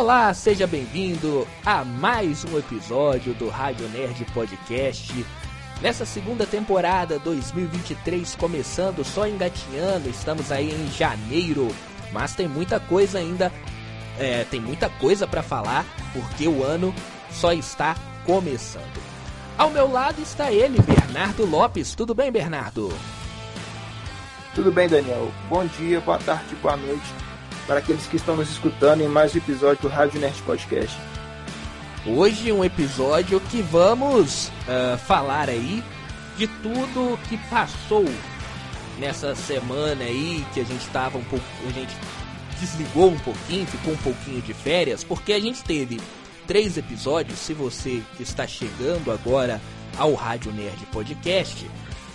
[0.00, 5.26] Olá, seja bem-vindo a mais um episódio do Rádio Nerd Podcast.
[5.82, 11.68] Nessa segunda temporada 2023 começando, só engatinhando, estamos aí em janeiro,
[12.14, 13.52] mas tem muita coisa ainda,
[14.18, 16.94] é, tem muita coisa para falar, porque o ano
[17.30, 19.02] só está começando.
[19.58, 21.94] Ao meu lado está ele, Bernardo Lopes.
[21.94, 22.90] Tudo bem, Bernardo?
[24.54, 25.30] Tudo bem, Daniel.
[25.46, 27.29] Bom dia, boa tarde, boa noite
[27.70, 30.98] para aqueles que estão nos escutando em mais um episódio do Rádio Nerd Podcast.
[32.04, 35.80] Hoje um episódio que vamos uh, falar aí
[36.36, 38.04] de tudo que passou
[38.98, 41.94] nessa semana aí que a gente estava um pouco, a gente
[42.58, 46.00] desligou um pouquinho, ficou um pouquinho de férias, porque a gente teve
[46.48, 47.38] três episódios.
[47.38, 49.60] Se você está chegando agora
[49.96, 51.70] ao Rádio Nerd Podcast,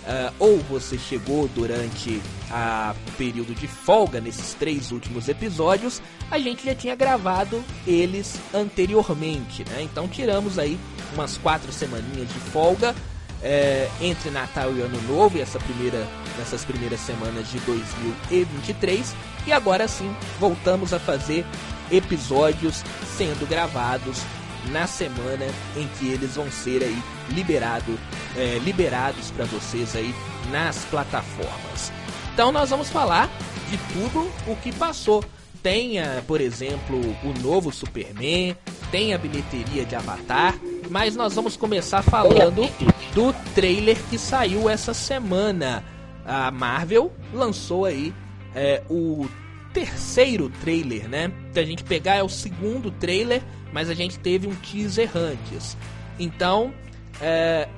[0.06, 6.64] uh, ou você chegou durante a período de folga nesses três últimos episódios, a gente
[6.64, 9.82] já tinha gravado eles anteriormente, né?
[9.82, 10.78] Então tiramos aí
[11.14, 12.94] umas quatro semaninhas de folga
[13.42, 16.06] é, entre Natal e Ano Novo, essa primeira,
[16.38, 19.14] nessas primeiras semanas de 2023,
[19.46, 21.44] e agora sim voltamos a fazer
[21.90, 22.82] episódios
[23.16, 24.18] sendo gravados
[24.70, 27.98] na semana em que eles vão ser aí liberado,
[28.36, 30.14] é, liberados para vocês aí
[30.50, 31.92] nas plataformas.
[32.32, 33.30] Então nós vamos falar
[33.68, 35.24] de tudo o que passou.
[35.62, 38.56] Tenha, por exemplo, o novo Superman,
[38.90, 40.54] tem a bilheteria de Avatar,
[40.90, 42.68] mas nós vamos começar falando
[43.14, 45.82] do trailer que saiu essa semana.
[46.24, 48.14] A Marvel lançou aí
[48.54, 49.26] é, o
[49.76, 51.30] terceiro trailer, né?
[51.52, 53.42] Se a gente pegar é o segundo trailer,
[53.74, 55.76] mas a gente teve um teaser antes.
[56.18, 56.72] Então,
[57.20, 57.68] é,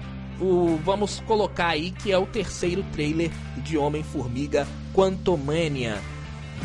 [0.41, 3.33] o, vamos colocar aí que é o terceiro trailer
[3.65, 4.65] de Homem-Formiga
[4.95, 6.01] Quantumania.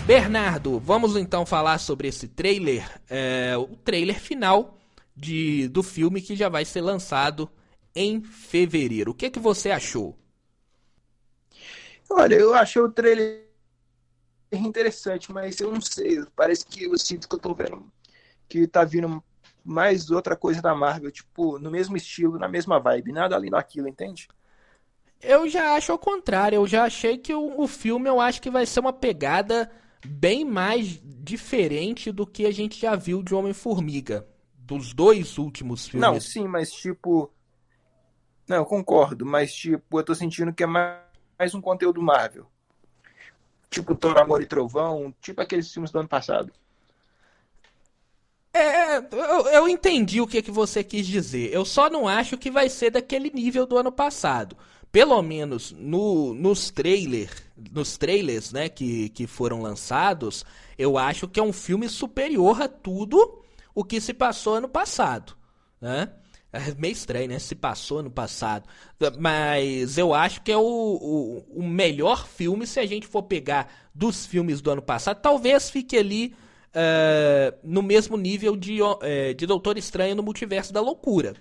[0.06, 4.78] Bernardo, vamos então falar sobre esse trailer, é, o trailer final
[5.18, 7.50] de, do filme que já vai ser lançado
[7.96, 9.12] em fevereiro.
[9.12, 10.16] O que, que você achou?
[12.08, 13.53] Olha, eu achei o trailer
[14.58, 16.24] interessante, mas eu não sei.
[16.36, 17.92] Parece que eu sinto que eu tô vendo
[18.48, 19.24] que tá vindo
[19.64, 23.88] mais outra coisa da Marvel, tipo, no mesmo estilo, na mesma vibe, nada além daquilo,
[23.88, 24.28] entende?
[25.22, 28.52] Eu já acho ao contrário, eu já achei que o, o filme eu acho que
[28.52, 29.72] vai ser uma pegada
[30.06, 34.28] bem mais diferente do que a gente já viu de Homem-Formiga.
[34.58, 36.08] Dos dois últimos filmes.
[36.08, 37.32] Não, sim, mas tipo.
[38.48, 41.00] Não, eu concordo, mas tipo, eu tô sentindo que é mais,
[41.40, 42.53] mais um conteúdo Marvel
[43.74, 46.52] tipo Thor, Amor e Trovão, tipo aqueles filmes do ano passado.
[48.54, 51.52] É, eu, eu entendi o que, que você quis dizer.
[51.52, 54.56] Eu só não acho que vai ser daquele nível do ano passado.
[54.92, 60.46] Pelo menos no, nos trailers, nos trailers, né, que, que foram lançados,
[60.78, 63.42] eu acho que é um filme superior a tudo
[63.74, 65.36] o que se passou ano passado,
[65.82, 66.14] né?
[66.54, 67.40] É meio estranho, né?
[67.40, 68.70] Se passou no passado.
[69.20, 73.74] Mas eu acho que é o, o, o, melhor filme se a gente for pegar
[73.92, 75.20] dos filmes do ano passado.
[75.20, 76.36] Talvez fique ali
[76.70, 79.00] uh, no mesmo nível de, uh,
[79.36, 81.36] de Doutor Estranho no Multiverso da Loucura.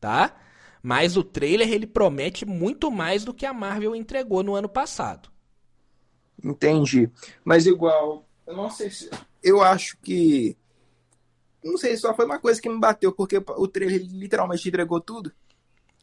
[0.00, 0.34] Tá?
[0.82, 5.28] Mas o trailer ele promete muito mais do que a Marvel entregou no ano passado.
[6.42, 7.08] Entendi.
[7.44, 9.08] Mas igual, eu não sei se.
[9.42, 10.56] Eu acho que
[11.62, 15.32] não sei, só foi uma coisa que me bateu, porque o trailer literalmente entregou tudo.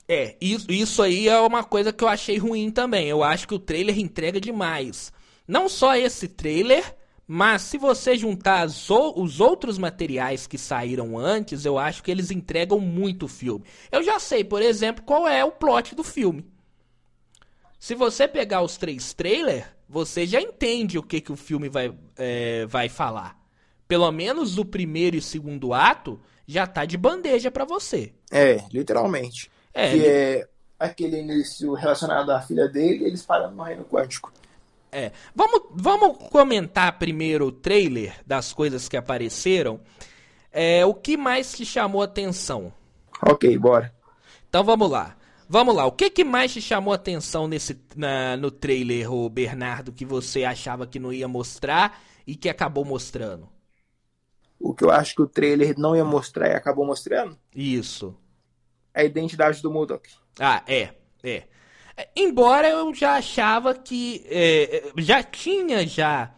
[0.08, 3.08] É, isso, isso aí é uma coisa que eu achei ruim também.
[3.08, 5.12] Eu acho que o trailer entrega demais.
[5.46, 6.96] Não só esse trailer,
[7.28, 12.80] mas se você juntar os outros materiais que saíram antes, eu acho que eles entregam
[12.80, 13.66] muito o filme.
[13.92, 16.46] Eu já sei, por exemplo, qual é o plot do filme.
[17.78, 21.94] Se você pegar os três trailers, você já entende o que, que o filme vai,
[22.16, 23.47] é, vai falar
[23.88, 28.14] pelo menos o primeiro e segundo ato já tá de bandeja para você.
[28.32, 29.52] É, literalmente.
[29.74, 30.48] É, que é
[30.80, 34.32] aquele início relacionado à filha dele, eles param no reino quântico.
[34.92, 35.12] É.
[35.36, 39.80] Vamos, vamos comentar primeiro o trailer das coisas que apareceram.
[40.52, 42.72] É, o que mais te chamou atenção?
[43.22, 43.94] Ok, bora.
[44.50, 45.16] Então vamos lá.
[45.50, 49.94] Vamos lá, o que, que mais te chamou atenção nesse, na, no trailer, o Bernardo,
[49.94, 53.48] que você achava que não ia mostrar e que acabou mostrando?
[54.60, 57.38] O que eu acho que o trailer não ia mostrar e acabou mostrando?
[57.54, 58.16] Isso.
[58.94, 60.10] É a identidade do Modok.
[60.40, 60.94] Ah, é,
[61.24, 61.44] é.
[62.16, 66.32] Embora eu já achava que é, já tinha já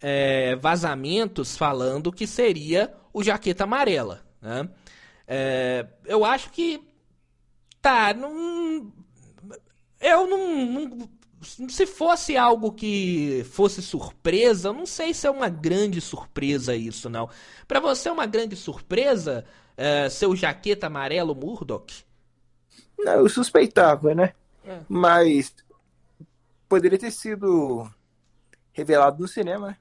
[0.00, 4.68] é, vazamentos falando que seria o Jaqueta Amarela, né?
[5.26, 6.80] É, eu acho que
[7.80, 8.92] tá, não,
[10.00, 11.08] eu não, não,
[11.42, 17.08] se fosse algo que fosse surpresa, eu não sei se é uma grande surpresa isso,
[17.08, 17.28] não.
[17.66, 19.44] Para você é uma grande surpresa
[19.76, 22.04] uh, seu jaqueta amarelo Murdoch?
[22.98, 24.34] Não, eu suspeitava, né?
[24.64, 24.80] É.
[24.88, 25.54] Mas
[26.68, 27.90] poderia ter sido
[28.72, 29.76] revelado no cinema, né?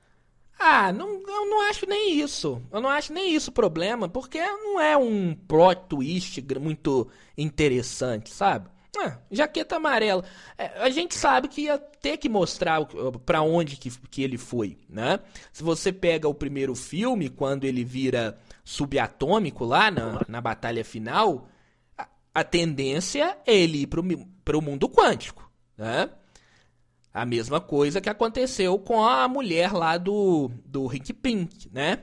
[0.58, 2.62] Ah, não, eu não acho nem isso.
[2.72, 8.70] Eu não acho nem isso problema, porque não é um plot twist muito interessante, sabe?
[8.98, 10.24] Ah, jaqueta amarela.
[10.58, 12.84] É, a gente sabe que ia ter que mostrar
[13.26, 15.20] para onde que, que ele foi, né?
[15.52, 21.48] Se você pega o primeiro filme, quando ele vira subatômico lá na, na batalha final,
[21.98, 24.04] a, a tendência é ele ir pro,
[24.44, 26.10] pro mundo quântico, né?
[27.14, 32.00] A mesma coisa que aconteceu com a mulher lá do, do Rick Pink, né?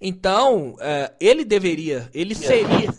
[0.00, 2.90] Então, uh, ele deveria, ele seria,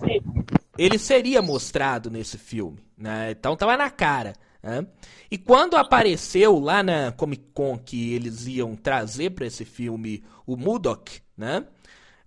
[0.82, 3.30] ele seria mostrado nesse filme, né?
[3.30, 4.34] Então tava na cara.
[4.64, 4.86] Né?
[5.30, 10.58] E quando apareceu lá na Comic Con que eles iam trazer para esse filme o
[10.58, 11.66] Mudok, né?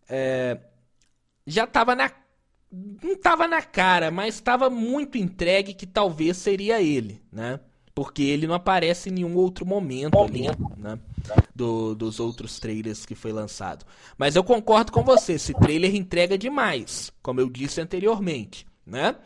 [0.09, 0.59] É,
[1.45, 2.11] já tava na
[3.03, 7.59] não tava na cara, mas estava muito entregue que talvez seria ele, né?
[7.93, 10.47] Porque ele não aparece em nenhum outro momento ali,
[10.77, 10.99] né?
[11.55, 13.87] Do, dos outros trailers que foi lançado.
[14.19, 19.17] Mas eu concordo com você, esse trailer entrega demais, como eu disse anteriormente, né?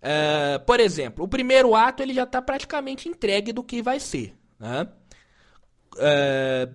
[0.00, 4.34] Uh, por exemplo, o primeiro ato ele já está praticamente entregue do que vai ser,
[4.58, 4.88] né?
[5.94, 6.74] Uh,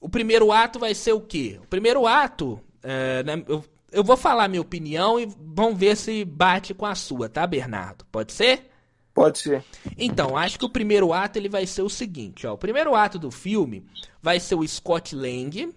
[0.00, 1.58] o primeiro ato vai ser o quê?
[1.62, 6.24] O primeiro ato, uh, né, eu, eu vou falar minha opinião e vamos ver se
[6.24, 8.04] bate com a sua, tá, Bernardo?
[8.12, 8.70] Pode ser?
[9.14, 9.64] Pode ser.
[9.96, 12.54] Então, acho que o primeiro ato ele vai ser o seguinte, ó.
[12.54, 13.86] O primeiro ato do filme
[14.20, 15.72] vai ser o Scott Lang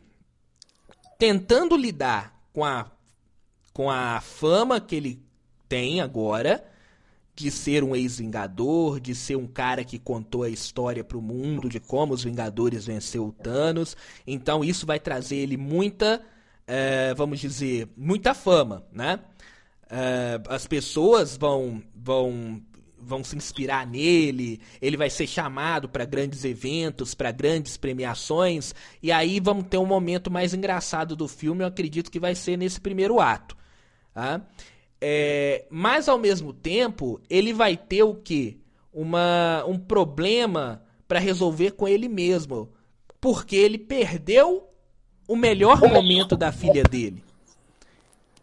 [1.19, 2.91] tentando lidar com a
[3.71, 5.21] com a fama que ele
[5.69, 6.65] tem agora
[7.35, 11.69] de ser um ex-vingador, de ser um cara que contou a história para o mundo
[11.69, 13.95] de como os Vingadores venceu o Thanos.
[14.25, 16.23] Então isso vai trazer ele muita,
[16.65, 19.19] é, vamos dizer, muita fama, né?
[19.87, 22.59] É, as pessoas vão, vão
[23.07, 29.11] vão se inspirar nele, ele vai ser chamado para grandes eventos, para grandes premiações, e
[29.11, 32.79] aí vamos ter um momento mais engraçado do filme, eu acredito que vai ser nesse
[32.79, 33.55] primeiro ato.
[34.13, 34.41] Tá?
[34.99, 38.59] É, mas ao mesmo tempo, ele vai ter o que?
[38.91, 42.69] Uma, um problema para resolver com ele mesmo,
[43.21, 44.67] porque ele perdeu
[45.27, 47.23] o melhor momento da filha dele.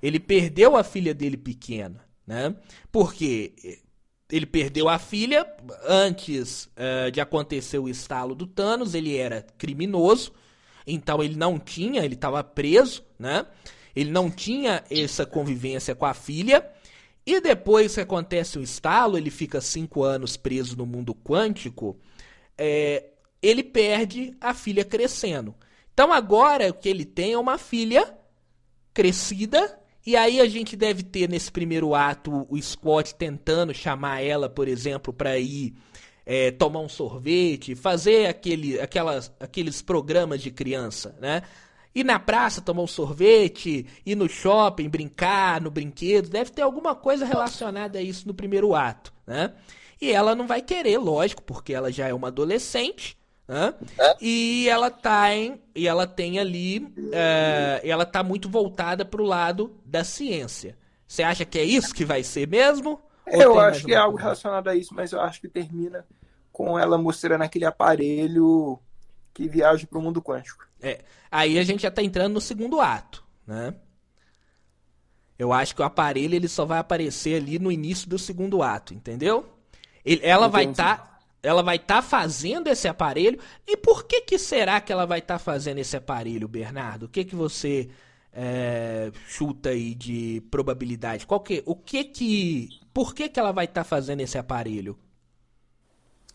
[0.03, 2.55] Ele perdeu a filha dele pequena, né?
[2.93, 3.81] Porque
[4.31, 5.47] ele perdeu a filha
[5.87, 8.95] antes uh, de acontecer o estalo do Thanos.
[8.95, 10.33] Ele era criminoso,
[10.87, 13.47] então ele não tinha, ele estava preso, né?
[13.95, 16.69] Ele não tinha essa convivência com a filha.
[17.27, 21.97] E depois que acontece o estalo, ele fica cinco anos preso no mundo quântico.
[22.59, 23.05] É,
[23.41, 25.55] ele perde a filha crescendo.
[25.93, 28.19] Então agora o que ele tem é uma filha
[28.93, 34.49] crescida e aí a gente deve ter nesse primeiro ato o Scott tentando chamar ela,
[34.49, 35.75] por exemplo, para ir
[36.27, 41.43] é, tomar um sorvete, fazer aquele, aquelas, aqueles programas de criança, né?
[41.95, 46.95] Ir na praça tomar um sorvete, ir no shopping, brincar no brinquedo, deve ter alguma
[46.95, 49.55] coisa relacionada a isso no primeiro ato, né?
[50.01, 53.17] E ela não vai querer, lógico, porque ela já é uma adolescente,
[54.21, 59.25] E ela tá em, e ela tem ali, é, ela tá muito voltada para o
[59.25, 60.77] lado da ciência.
[61.07, 63.01] Você acha que é isso que vai ser mesmo?
[63.27, 66.05] Eu acho que é algo relacionado a isso, mas eu acho que termina
[66.51, 68.79] com ela mostrando aquele aparelho
[69.33, 70.65] que viaja para o mundo quântico.
[70.81, 73.75] É, aí a gente já está entrando no segundo ato, né?
[75.39, 78.95] Eu acho que o aparelho ele só vai aparecer ali no início do segundo ato,
[78.95, 79.53] entendeu?
[80.05, 80.53] Ele, ela Entendi.
[80.53, 81.14] vai estar tá
[81.45, 83.39] ela vai estar tá fazendo esse aparelho.
[83.67, 87.05] E por que que será que ela vai estar tá fazendo esse aparelho, Bernardo?
[87.05, 87.91] O que que você
[88.33, 91.27] é, chuta aí de probabilidade?
[91.27, 94.99] Qual que, o que que, por que que ela vai estar tá fazendo esse aparelho?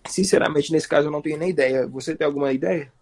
[0.08, 1.88] Sinceramente, nesse caso eu não tenho nem ideia.
[1.88, 2.94] Você tem alguma ideia?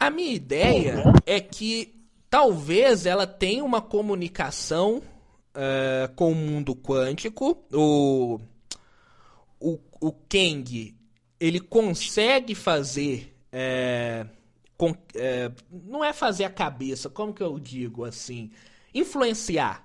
[0.00, 1.94] A minha ideia é que
[2.28, 5.02] talvez ela tenha uma comunicação
[5.54, 7.62] uh, com o mundo quântico.
[7.72, 8.40] O,
[9.60, 11.01] o, o Kang
[11.42, 13.34] ele consegue fazer.
[13.50, 14.24] É,
[14.78, 18.50] com, é, não é fazer a cabeça, como que eu digo assim?
[18.94, 19.84] Influenciar.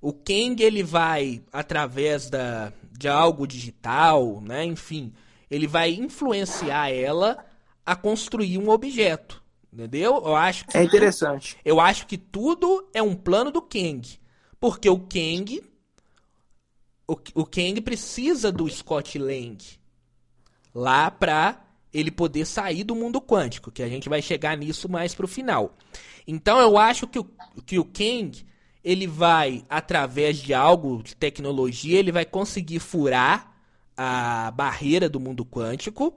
[0.00, 4.64] O Kang ele vai através da, de algo digital, né?
[4.64, 5.12] Enfim,
[5.50, 7.46] ele vai influenciar ela
[7.84, 9.42] a construir um objeto,
[9.72, 10.22] entendeu?
[10.24, 11.56] Eu acho que é interessante.
[11.64, 14.06] Eu acho que tudo é um plano do Kang,
[14.60, 15.62] porque o Kang
[17.08, 19.79] o, o Kang precisa do Scott Lang
[20.74, 21.62] lá pra
[21.92, 25.76] ele poder sair do mundo quântico, que a gente vai chegar nisso mais pro final.
[26.26, 27.26] Então eu acho que o,
[27.66, 28.32] que o Kang,
[28.84, 33.52] ele vai, através de algo de tecnologia, ele vai conseguir furar
[33.96, 36.14] a barreira do mundo quântico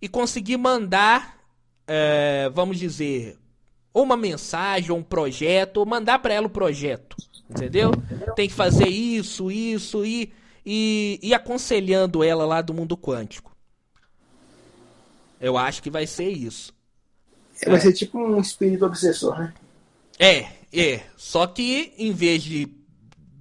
[0.00, 1.38] e conseguir mandar,
[1.86, 3.38] é, vamos dizer,
[3.92, 7.16] uma mensagem, ou um projeto, ou mandar para ela o projeto,
[7.50, 7.90] entendeu?
[8.36, 10.32] Tem que fazer isso, isso e,
[10.64, 13.57] e, e aconselhando ela lá do mundo quântico.
[15.40, 16.72] Eu acho que vai ser isso.
[17.62, 19.54] É, vai ser tipo um espírito obsessor, né?
[20.18, 21.02] É, é.
[21.16, 22.66] Só que em vez de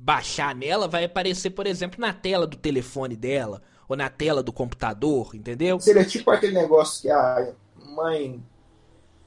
[0.08, 4.54] baixar nela, vai aparecer, por exemplo, na tela do telefone dela ou na tela do
[4.54, 5.80] computador, entendeu?
[5.80, 8.42] Seria tipo aquele negócio que a mãe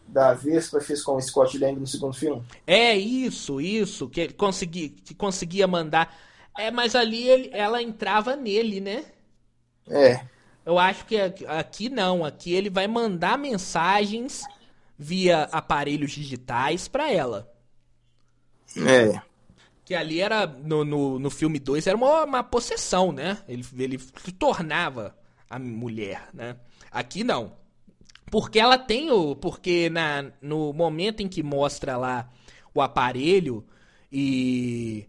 [0.07, 2.43] da Vespa fez com o Scott Lang no segundo filme?
[2.67, 6.17] É isso, isso, que ele conseguia, que conseguia mandar.
[6.59, 9.05] É, mas ali ele, ela entrava nele, né?
[9.89, 10.25] É.
[10.71, 11.17] Eu acho que
[11.49, 14.45] aqui não, aqui ele vai mandar mensagens
[14.97, 17.53] via aparelhos digitais para ela.
[18.77, 19.21] É.
[19.85, 23.39] Que ali era, no, no, no filme 2, era uma, uma possessão, né?
[23.49, 25.19] Ele, ele se tornava
[25.51, 26.57] a mulher, né?
[26.89, 27.57] Aqui não.
[28.31, 29.35] Porque ela tem o.
[29.35, 32.31] Porque na, no momento em que mostra lá
[32.73, 33.67] o aparelho
[34.13, 35.09] e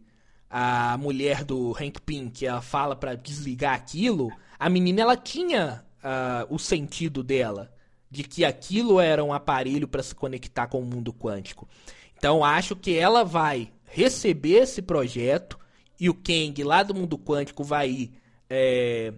[0.49, 6.53] a mulher do Hank Pink ela fala para desligar aquilo, a menina ela tinha uh,
[6.53, 7.73] o sentido dela
[8.11, 11.67] de que aquilo era um aparelho para se conectar com o mundo quântico.
[12.15, 15.57] Então acho que ela vai receber esse projeto
[15.99, 18.11] e o Kang lá do mundo quântico vai ir,
[18.47, 19.11] é,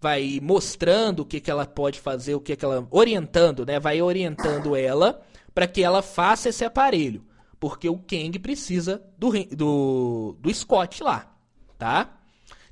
[0.00, 3.78] vai mostrando o que, que ela pode fazer, o que, que ela orientando, né?
[3.78, 5.20] Vai orientando ela
[5.54, 7.22] para que ela faça esse aparelho,
[7.58, 11.30] porque o Kang precisa do, do, do Scott lá,
[11.76, 12.19] tá?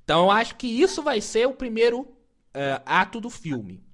[0.09, 2.09] Então eu acho que isso vai ser o primeiro
[2.55, 3.85] é, ato do filme.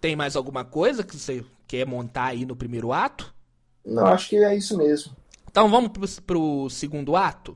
[0.00, 3.34] Tem mais alguma coisa que você quer montar aí no primeiro ato?
[3.84, 5.14] Não, acho que é isso mesmo.
[5.50, 7.54] Então vamos pro, pro segundo ato?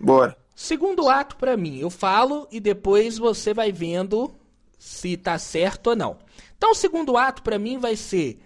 [0.00, 0.36] Bora.
[0.56, 4.34] Segundo ato para mim, eu falo e depois você vai vendo
[4.76, 6.18] se tá certo ou não.
[6.56, 8.40] Então o segundo ato para mim vai ser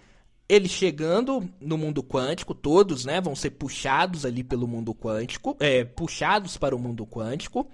[0.47, 5.83] ele chegando no mundo quântico, todos, né, vão ser puxados ali pelo mundo quântico, é,
[5.83, 7.67] puxados para o mundo quântico.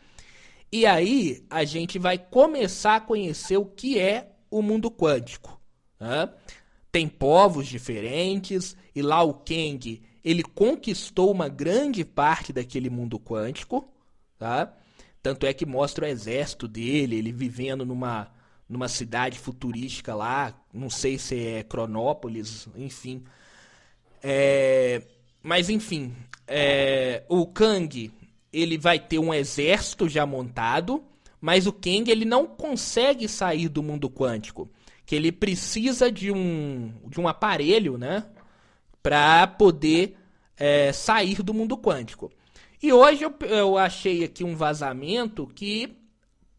[0.72, 5.60] E aí a gente vai começar a conhecer o que é o mundo quântico.
[6.00, 6.30] Né?
[6.92, 13.88] Tem povos diferentes e lá o Kang ele conquistou uma grande parte daquele mundo quântico,
[14.38, 14.74] tá?
[15.24, 18.32] Tanto é que mostra o exército dele, ele vivendo numa,
[18.68, 23.24] numa cidade futurística lá, não sei se é Cronópolis, enfim.
[24.22, 25.02] É,
[25.42, 26.14] mas enfim,
[26.48, 28.12] é, o Kang
[28.52, 31.04] ele vai ter um exército já montado
[31.42, 34.70] mas o Kang ele não consegue sair do mundo quântico,
[35.06, 38.26] que ele precisa de um de um aparelho, né,
[39.02, 40.18] para poder
[40.58, 42.32] é, sair do mundo quântico.
[42.82, 45.98] E hoje eu, eu achei aqui um vazamento que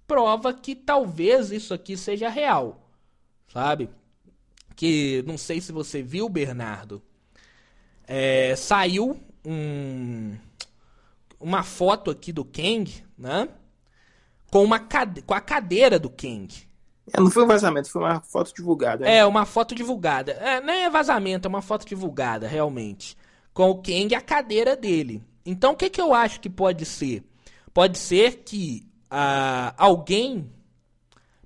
[0.07, 2.91] prova que talvez isso aqui seja real,
[3.49, 3.89] sabe?
[4.75, 7.03] Que não sei se você viu, Bernardo.
[8.07, 10.37] É, saiu um,
[11.41, 13.49] uma foto aqui do Kang, né?
[14.51, 15.23] com, uma cade...
[15.23, 16.49] com a cadeira do Kang.
[17.13, 19.05] É, não foi um vazamento, foi uma foto divulgada.
[19.05, 19.17] Né?
[19.17, 20.33] É, uma foto divulgada.
[20.33, 23.17] É, não é vazamento, é uma foto divulgada, realmente.
[23.55, 25.23] Com o Kang e a cadeira dele.
[25.45, 27.25] Então, o que, que eu acho que pode ser?
[27.73, 30.51] Pode ser que uh, alguém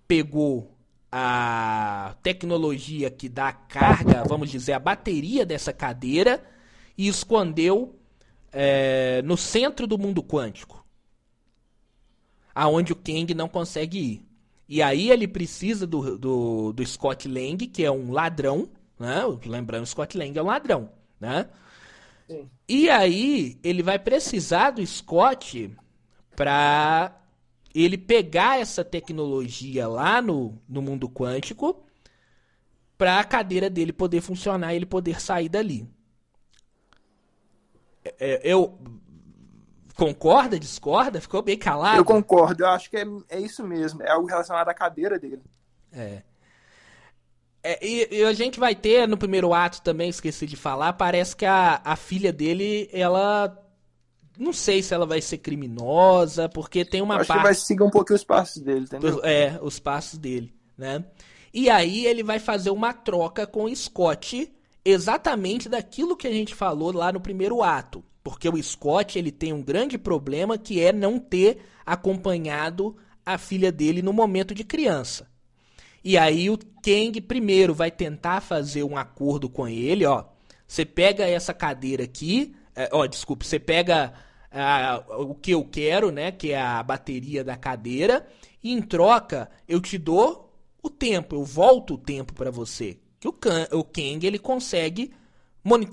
[0.07, 0.75] pegou
[1.11, 6.45] a tecnologia que dá carga, vamos dizer, a bateria dessa cadeira
[6.99, 7.97] e escondeu
[8.54, 10.84] é, no centro do mundo quântico
[12.54, 14.26] aonde o Kang não consegue ir.
[14.68, 18.68] E aí ele precisa do, do, do Scott Lang, que é um ladrão,
[18.99, 19.20] né?
[19.44, 21.49] Lembrando, Scott Lang é um ladrão, né?
[22.26, 22.49] Sim.
[22.66, 25.70] E aí ele vai precisar do Scott
[26.34, 27.20] para
[27.75, 31.84] ele pegar essa tecnologia lá no, no mundo quântico
[32.96, 35.87] para a cadeira dele poder funcionar e ele poder sair dali.
[38.04, 38.78] É, é eu
[39.96, 41.20] Concorda, discorda?
[41.20, 41.99] Ficou bem calado?
[41.99, 44.02] Eu concordo, eu acho que é, é isso mesmo.
[44.02, 45.42] É algo relacionado à cadeira dele.
[45.92, 46.23] É.
[47.62, 51.37] é e, e, a gente vai ter no primeiro ato também, esqueci de falar, parece
[51.37, 53.56] que a, a filha dele, ela.
[54.37, 57.38] Não sei se ela vai ser criminosa, porque tem uma acho parte.
[57.38, 59.20] que vai seguir um pouquinho os passos dele, entendeu?
[59.23, 61.04] É, os passos dele, né?
[61.52, 64.52] E aí ele vai fazer uma troca com o Scott
[64.85, 68.05] exatamente daquilo que a gente falou lá no primeiro ato.
[68.23, 73.71] Porque o Scott ele tem um grande problema que é não ter acompanhado a filha
[73.71, 75.29] dele no momento de criança.
[76.03, 80.25] E aí o Kang primeiro vai tentar fazer um acordo com ele, ó.
[80.67, 84.12] Você pega essa cadeira aqui, é, ó, desculpe, você pega
[85.19, 88.25] o que eu quero, né, que é a bateria da cadeira,
[88.62, 92.99] e em troca eu te dou o tempo, eu volto o tempo para você.
[93.25, 95.11] Que o, Kang, o Kang ele consegue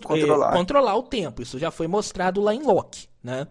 [0.05, 0.50] controlar.
[0.50, 1.41] Eh, controlar o tempo.
[1.41, 3.47] Isso já foi mostrado lá em Loki, né?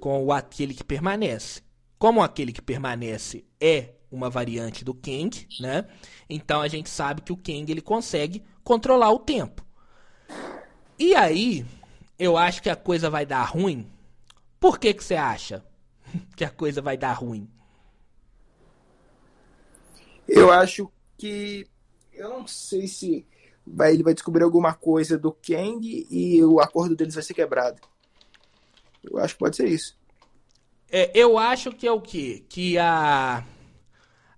[0.00, 1.60] Com o aquele que permanece.
[1.98, 5.86] Como aquele que permanece é uma variante do Kang, né?
[6.26, 9.62] Então a gente sabe que o Kang ele consegue controlar o tempo.
[10.98, 11.66] E aí,
[12.18, 13.86] eu acho que a coisa vai dar ruim.
[14.58, 15.62] Por que que você acha
[16.34, 17.46] que a coisa vai dar ruim?
[20.26, 21.66] Eu acho que
[22.18, 23.26] eu não sei se
[23.66, 27.80] vai, ele vai descobrir alguma coisa do Kang e o acordo deles vai ser quebrado.
[29.02, 29.96] Eu acho que pode ser isso.
[30.90, 32.44] É, eu acho que é o quê?
[32.48, 33.44] Que a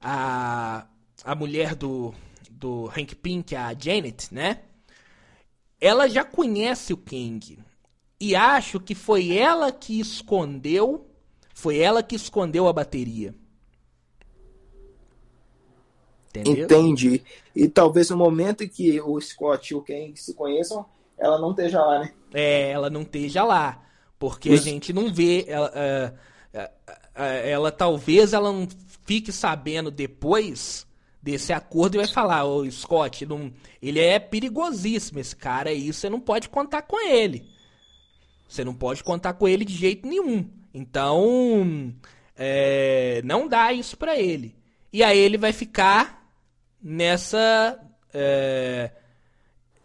[0.00, 0.86] a,
[1.22, 2.14] a mulher do,
[2.50, 4.62] do Hank Pink, a Janet, né?
[5.80, 7.58] Ela já conhece o Kang.
[8.18, 11.06] E acho que foi ela que escondeu.
[11.54, 13.34] Foi ela que escondeu a bateria.
[16.34, 16.64] Entendeu?
[16.64, 17.22] Entendi.
[17.54, 20.86] E talvez no momento em que o Scott e o Kang se conheçam,
[21.18, 22.12] ela não esteja lá, né?
[22.32, 23.82] É, ela não esteja lá.
[24.18, 24.68] Porque Isso.
[24.68, 25.44] a gente não vê.
[25.48, 28.68] Ela, uh, uh, uh, ela talvez ela não
[29.04, 30.86] fique sabendo depois
[31.22, 36.08] desse acordo e vai falar, ô Scott, não, ele é perigosíssimo, esse cara aí, você
[36.08, 37.46] não pode contar com ele.
[38.48, 40.48] Você não pode contar com ele de jeito nenhum.
[40.72, 41.92] Então,
[42.36, 44.56] é, não dá isso para ele.
[44.92, 46.19] E aí ele vai ficar
[46.82, 47.78] nessa.
[48.12, 48.90] É,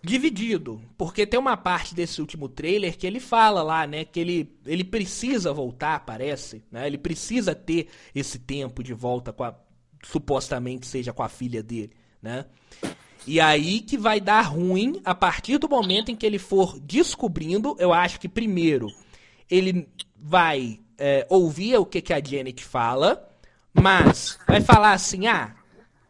[0.05, 0.81] dividido.
[0.97, 4.05] Porque tem uma parte desse último trailer que ele fala lá, né?
[4.05, 6.63] Que ele, ele precisa voltar, parece.
[6.71, 9.55] Né, ele precisa ter esse tempo de volta com a.
[10.03, 11.91] Supostamente seja com a filha dele,
[12.21, 12.45] né?
[13.25, 17.75] E aí que vai dar ruim a partir do momento em que ele for descobrindo.
[17.79, 18.87] Eu acho que primeiro
[19.49, 23.27] ele vai é, ouvir o que, que a Janet fala,
[23.73, 25.55] mas vai falar assim: ah,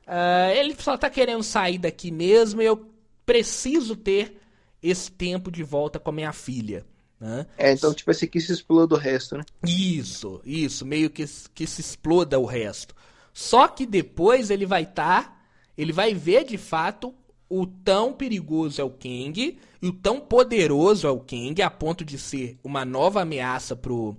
[0.08, 2.90] Uh, ele só tá querendo sair daqui mesmo e eu
[3.26, 4.38] preciso ter
[4.82, 6.86] esse tempo de volta com a minha filha.
[7.20, 7.46] Né?
[7.58, 9.44] É, então, tipo assim, que se exploda o resto, né?
[9.66, 12.94] Isso, isso, meio que, que se exploda o resto.
[13.34, 15.38] Só que depois ele vai estar, tá,
[15.78, 17.14] ele vai ver de fato
[17.50, 22.04] o tão perigoso é o Kang e o tão poderoso é o Kang a ponto
[22.04, 24.18] de ser uma nova ameaça pro,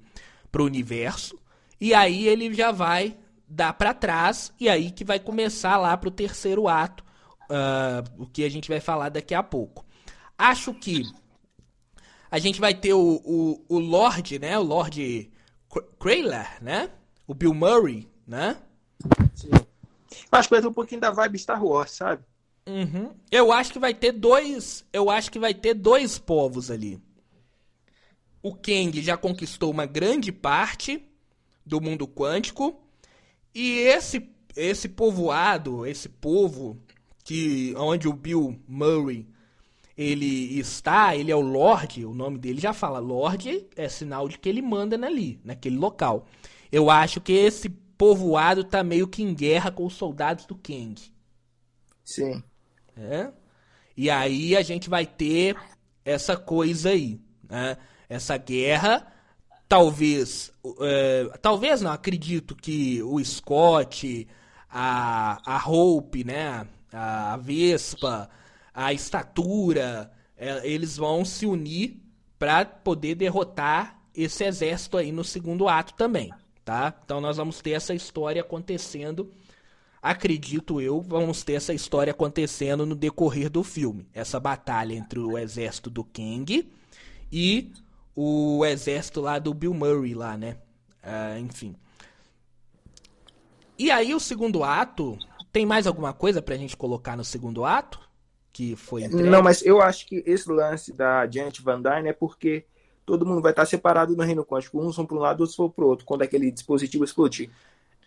[0.50, 1.38] pro universo.
[1.80, 3.16] E aí ele já vai
[3.48, 7.04] dá para trás e aí que vai começar lá pro terceiro ato,
[7.50, 9.84] uh, o que a gente vai falar daqui a pouco.
[10.36, 11.02] Acho que
[12.30, 14.58] a gente vai ter o, o, o Lorde, né?
[14.58, 15.30] O Lorde
[15.98, 16.90] Krayler, né?
[17.26, 18.56] O Bill Murray, né?
[19.34, 19.50] Sim.
[20.30, 22.22] Acho que vai ter um pouquinho da vibe Star Wars, sabe?
[22.66, 23.14] Uhum.
[23.30, 24.84] Eu acho que vai ter dois.
[24.92, 27.00] Eu acho que vai ter dois povos ali.
[28.42, 31.02] O Kang já conquistou uma grande parte
[31.64, 32.80] do mundo quântico.
[33.56, 36.78] E esse esse povoado, esse povo
[37.24, 39.26] que onde o Bill Murray
[39.96, 44.38] ele está, ele é o Lorde, o nome dele já fala Lorde, é sinal de
[44.38, 46.26] que ele manda ali, naquele local.
[46.70, 51.00] Eu acho que esse povoado tá meio que em guerra com os soldados do Kang.
[52.04, 52.42] Sim.
[52.94, 53.32] É?
[53.96, 55.56] E aí a gente vai ter
[56.04, 57.78] essa coisa aí, né?
[58.06, 59.10] Essa guerra
[59.68, 64.26] talvez, é, talvez não, acredito que o Scott,
[64.70, 68.28] a, a Hope, né, a Vespa,
[68.72, 72.00] a Estatura, é, eles vão se unir
[72.38, 76.32] para poder derrotar esse exército aí no segundo ato também,
[76.64, 76.94] tá?
[77.04, 79.30] Então nós vamos ter essa história acontecendo,
[80.02, 85.36] acredito eu, vamos ter essa história acontecendo no decorrer do filme, essa batalha entre o
[85.36, 86.70] exército do Kang
[87.30, 87.72] e
[88.16, 90.56] o exército lá do Bill Murray lá, né?
[91.04, 91.76] Uh, enfim.
[93.78, 95.18] E aí o segundo ato,
[95.52, 98.00] tem mais alguma coisa pra gente colocar no segundo ato?
[98.50, 99.28] Que foi entregue?
[99.28, 102.64] Não, mas eu acho que esse lance da Janet Van Dyne é porque
[103.04, 104.80] todo mundo vai estar separado no reino quântico.
[104.80, 107.50] Uns vão para um lado, outros vão para o outro, quando aquele dispositivo explodir.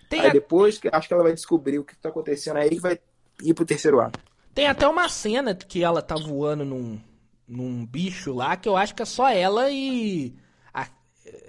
[0.10, 0.34] Tem aí a...
[0.34, 3.00] depois, acho que ela vai descobrir o que está acontecendo aí e vai
[3.44, 4.20] ir pro terceiro ato.
[4.56, 7.00] Tem até uma cena que ela tá voando num,
[7.50, 10.36] num bicho lá que eu acho que é só ela e.
[10.74, 10.88] A,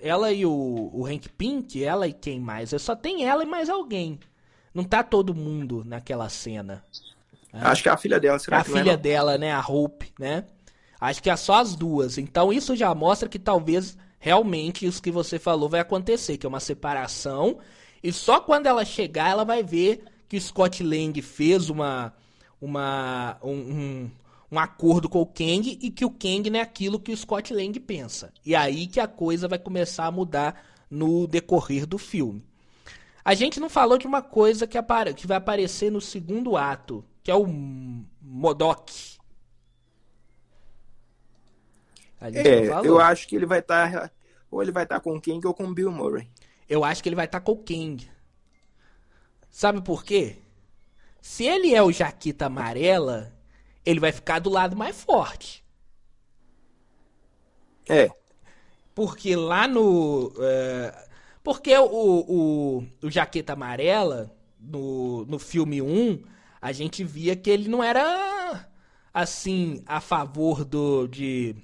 [0.03, 2.71] ela e o, o Hank Pink, ela e quem mais?
[2.79, 4.19] Só tem ela e mais alguém.
[4.75, 6.83] Não tá todo mundo naquela cena.
[7.53, 7.61] Né?
[7.63, 9.53] Acho que é a filha dela, será a que A filha é, dela, né?
[9.53, 10.45] A Hope, né?
[11.01, 12.19] Acho que é só as duas.
[12.19, 16.49] Então isso já mostra que talvez realmente isso que você falou vai acontecer, que é
[16.49, 17.59] uma separação.
[18.03, 22.15] E só quando ela chegar, ela vai ver que o Scott Lang fez uma,
[22.61, 24.11] uma, um, um,
[24.51, 27.55] um acordo com o Kang e que o Kang não é aquilo que o Scott
[27.55, 28.33] Lang pensa.
[28.45, 32.45] E aí que a coisa vai começar a mudar no decorrer do filme.
[33.25, 37.05] A gente não falou de uma coisa que, apare que vai aparecer no segundo ato,
[37.23, 37.47] que é o
[38.21, 39.19] Modok.
[42.21, 43.93] É, eu acho que ele vai estar.
[43.93, 44.11] Tá,
[44.51, 46.29] ou ele vai estar tá com o King ou com o Bill Murray.
[46.69, 48.11] Eu acho que ele vai estar tá com o King.
[49.49, 50.37] Sabe por quê?
[51.21, 53.33] Se ele é o Jaquita Amarela,
[53.91, 55.65] ele vai ficar do lado mais forte.
[57.89, 58.11] É.
[58.95, 60.29] Porque lá no.
[60.29, 61.11] Uh,
[61.43, 66.23] porque o, o, o Jaqueta Amarela, no, no filme 1,
[66.61, 68.69] a gente via que ele não era
[69.13, 71.07] assim a favor do.
[71.09, 71.57] de.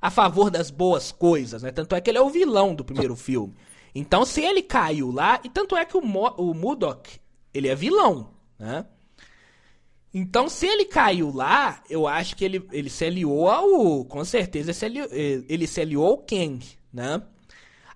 [0.00, 1.70] a favor das boas coisas, né?
[1.70, 3.54] Tanto é que ele é o vilão do primeiro filme.
[3.94, 7.20] Então, se ele caiu lá, e tanto é que o, Mo, o Mudok,
[7.52, 8.86] ele é vilão, né?
[10.16, 14.04] Então, se ele caiu lá, eu acho que ele, ele se aliou ao.
[14.04, 17.20] Com certeza, ele se aliou, ele se aliou ao Kang, né?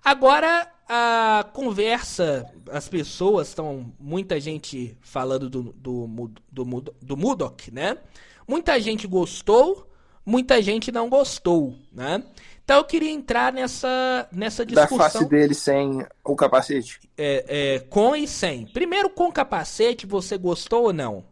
[0.03, 3.93] Agora, a conversa, as pessoas estão.
[3.97, 7.97] Muita gente falando do, do, do, do, do Mudok, né?
[8.45, 9.89] Muita gente gostou,
[10.25, 12.21] muita gente não gostou, né?
[12.65, 14.97] Então eu queria entrar nessa, nessa discussão.
[14.97, 16.99] Da face dele sem o capacete?
[17.17, 18.65] É, é, com e sem.
[18.67, 21.23] Primeiro, com capacete, você gostou ou não?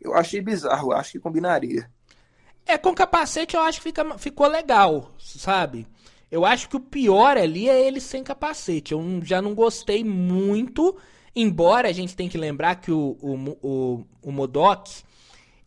[0.00, 1.90] Eu achei bizarro, acho que combinaria.
[2.66, 5.86] É, com capacete eu acho que fica, ficou legal, sabe?
[6.30, 8.92] Eu acho que o pior ali é ele sem capacete.
[8.92, 10.96] Eu já não gostei muito,
[11.34, 15.02] embora a gente tenha que lembrar que o, o, o, o Modok,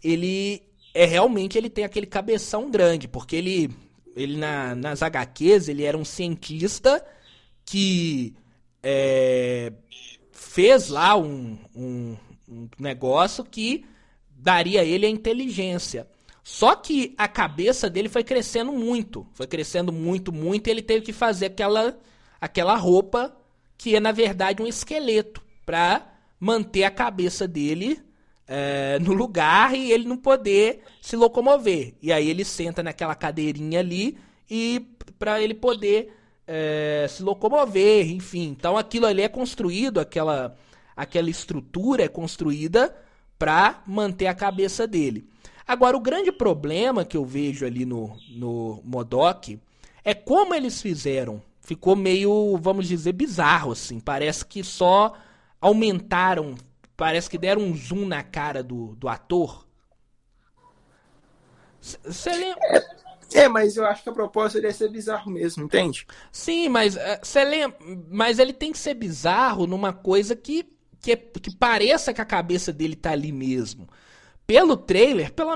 [0.01, 3.69] ele é realmente, ele tem aquele cabeção grande, porque ele,
[4.15, 7.05] ele na, nas HQs, ele era um cientista
[7.65, 8.33] que
[8.81, 9.73] é,
[10.31, 12.15] fez lá um, um,
[12.47, 13.85] um negócio que
[14.43, 16.05] daria a ele a inteligência.
[16.43, 19.25] Só que a cabeça dele foi crescendo muito.
[19.33, 21.97] Foi crescendo muito, muito, e ele teve que fazer aquela,
[22.39, 23.35] aquela roupa
[23.77, 28.01] que é, na verdade, um esqueleto para manter a cabeça dele
[28.45, 31.93] é, no lugar e ele não poder se locomover.
[32.01, 34.17] E aí ele senta naquela cadeirinha ali
[34.51, 34.85] e
[35.17, 36.13] para ele poder
[36.45, 38.49] é, se locomover, enfim.
[38.49, 40.57] Então aquilo ali é construído, aquela,
[40.97, 42.93] aquela estrutura é construída
[43.43, 45.29] para manter a cabeça dele.
[45.67, 49.59] Agora, o grande problema que eu vejo ali no, no Modok
[50.01, 51.41] é como eles fizeram.
[51.59, 53.99] Ficou meio, vamos dizer, bizarro, assim.
[53.99, 55.13] Parece que só
[55.59, 56.55] aumentaram,
[56.95, 59.67] parece que deram um zoom na cara do, do ator.
[61.81, 62.63] Você lembra?
[63.33, 66.07] É, é, mas eu acho que a proposta seria ser bizarro mesmo, entende?
[66.31, 67.77] Sim, mas você uh, lembra?
[68.09, 70.65] Mas ele tem que ser bizarro numa coisa que,
[71.03, 73.87] que, que pareça que a cabeça dele tá ali mesmo
[74.45, 75.51] pelo trailer, pelo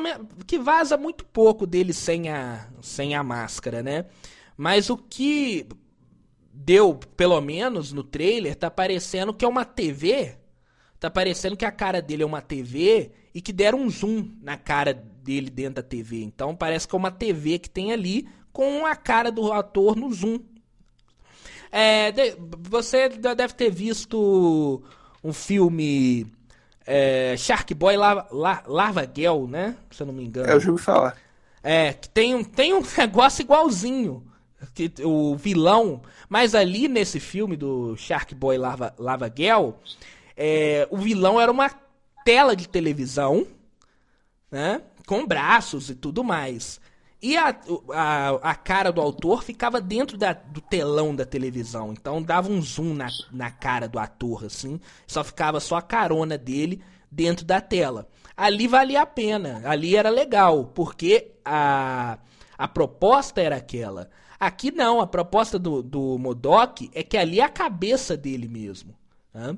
[0.46, 4.06] que vaza muito pouco dele sem a, sem a máscara, né?
[4.56, 5.68] Mas o que
[6.54, 10.38] deu, pelo menos no trailer, tá parecendo que é uma TV.
[11.00, 14.58] Tá parecendo que a cara dele é uma TV e que deram um zoom na
[14.58, 16.24] cara dele dentro da TV.
[16.24, 20.12] Então parece que é uma TV que tem ali com a cara do ator no
[20.12, 20.40] zoom.
[21.72, 22.12] É,
[22.62, 24.82] você deve ter visto
[25.24, 26.28] um filme
[26.86, 29.76] é, Shark Boy Lava, La, Lava Girl, né?
[29.92, 30.50] Se eu não me engano.
[30.50, 31.18] É, eu ouvi falar.
[31.62, 34.24] É, que tem um, tem um negócio igualzinho.
[34.74, 36.02] Que, o vilão.
[36.30, 39.72] Mas ali nesse filme do Shark Boy Lava, Lava Girl,
[40.36, 41.70] é, o vilão era uma
[42.24, 43.46] tela de televisão,
[44.50, 44.82] né?
[45.06, 46.80] Com braços e tudo mais.
[47.22, 47.56] E a,
[47.94, 51.92] a, a cara do autor ficava dentro da, do telão da televisão.
[51.92, 54.80] Então dava um zoom na, na cara do ator, assim.
[55.08, 58.08] Só ficava só a carona dele dentro da tela.
[58.36, 59.64] Ali valia a pena.
[59.66, 60.66] Ali era legal.
[60.66, 62.20] Porque a,
[62.56, 64.10] a proposta era aquela.
[64.40, 65.02] Aqui não.
[65.02, 68.94] A proposta do, do Modok é que ali é a cabeça dele mesmo.
[69.34, 69.58] Né?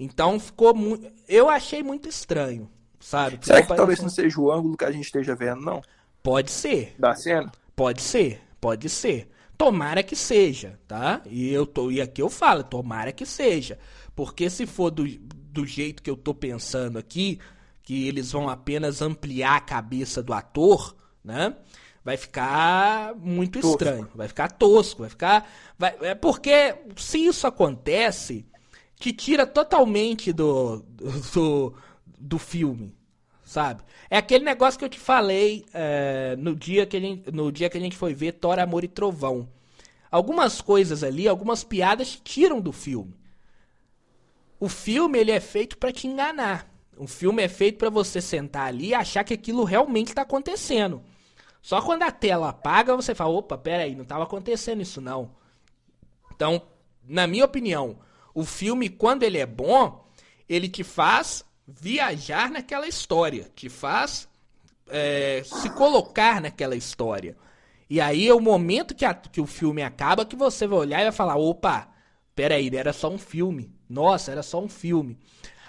[0.00, 1.12] Então ficou muito.
[1.28, 2.70] Eu achei muito estranho.
[2.98, 3.38] Sabe?
[3.42, 5.82] Será que talvez não seja o ângulo que a gente esteja vendo, não?
[6.26, 6.92] Pode ser.
[6.98, 7.52] Da cena?
[7.76, 9.28] Pode ser, pode ser.
[9.56, 11.22] Tomara que seja, tá?
[11.24, 13.78] E eu tô e aqui eu falo, tomara que seja,
[14.12, 17.38] porque se for do, do jeito que eu tô pensando aqui,
[17.80, 21.54] que eles vão apenas ampliar a cabeça do ator, né?
[22.04, 23.84] Vai ficar muito tosco.
[23.84, 28.44] estranho, vai ficar tosco, vai ficar, vai, é porque se isso acontece,
[28.96, 30.84] te tira totalmente do
[31.32, 31.72] do,
[32.18, 32.96] do filme,
[33.56, 33.82] sabe?
[34.10, 37.70] É aquele negócio que eu te falei é, no, dia que a gente, no dia
[37.70, 39.48] que a gente foi ver Thor, Amor e Trovão.
[40.10, 43.14] Algumas coisas ali, algumas piadas tiram do filme.
[44.60, 46.70] o filme ele é feito para te enganar.
[46.98, 51.02] O filme é feito para você sentar ali e achar que aquilo realmente está acontecendo.
[51.62, 55.30] Só quando a tela apaga, você fala, opa, peraí, não estava acontecendo isso não.
[56.34, 56.60] Então,
[57.02, 57.98] na minha opinião,
[58.34, 60.06] o filme, quando ele é bom,
[60.46, 64.28] ele te faz viajar naquela história, te faz
[64.88, 67.36] é, se colocar naquela história.
[67.88, 71.00] E aí é o momento que, a, que o filme acaba que você vai olhar
[71.00, 71.88] e vai falar, opa,
[72.34, 73.72] peraí, era só um filme.
[73.88, 75.18] Nossa, era só um filme.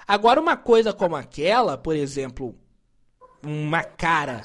[0.08, 2.56] Agora, uma coisa como aquela, por exemplo,
[3.44, 4.44] uma cara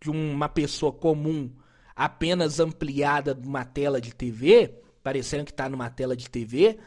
[0.00, 1.50] de uma pessoa comum
[1.96, 6.78] apenas ampliada numa tela de TV, parecendo que está numa tela de TV,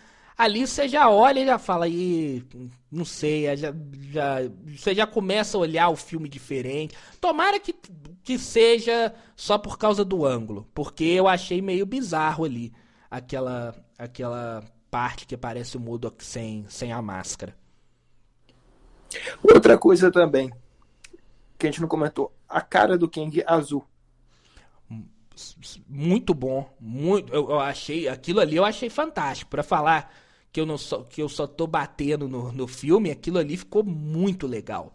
[0.42, 2.44] ali você já olha e já fala, e
[2.92, 3.72] não sei, já,
[4.10, 6.98] já, você já começa a olhar o filme diferente.
[7.20, 7.76] Tomara que,
[8.24, 12.74] que seja só por causa do ângulo, porque eu achei meio bizarro ali
[13.10, 17.56] aquela, aquela parte que parece o mudo sem, sem a máscara.
[19.44, 20.52] Outra coisa também,
[21.56, 23.86] que a gente não comentou, a cara do King azul.
[25.88, 27.32] Muito bom, muito.
[27.32, 29.52] Eu, eu achei aquilo ali, eu achei fantástico.
[29.52, 30.12] Para falar
[30.52, 33.84] que eu não só, que eu só tô batendo no, no filme, aquilo ali ficou
[33.84, 34.94] muito legal.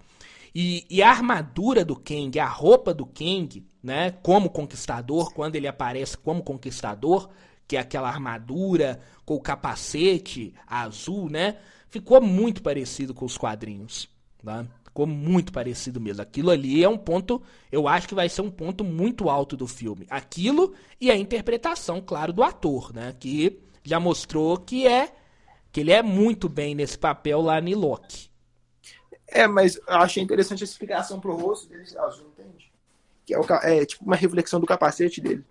[0.55, 5.69] E, e, a armadura do Kang, a roupa do Kang, né, como conquistador, quando ele
[5.69, 7.29] aparece como conquistador,
[7.69, 11.59] que é aquela armadura com o capacete azul, né?
[11.91, 14.09] Ficou muito parecido com os quadrinhos,
[14.43, 14.65] tá?
[14.85, 16.23] Ficou muito parecido mesmo.
[16.23, 19.67] Aquilo ali é um ponto, eu acho que vai ser um ponto muito alto do
[19.67, 20.07] filme.
[20.09, 23.15] Aquilo e a interpretação, claro, do ator, né?
[23.19, 25.13] Que já mostrou que é
[25.77, 28.31] que ele é muito bem nesse papel lá no Loki.
[29.29, 32.73] É, mas eu achei interessante a explicação pro rosto dele azul, entende?
[33.27, 35.45] Que é, o, é tipo uma reflexão do capacete dele.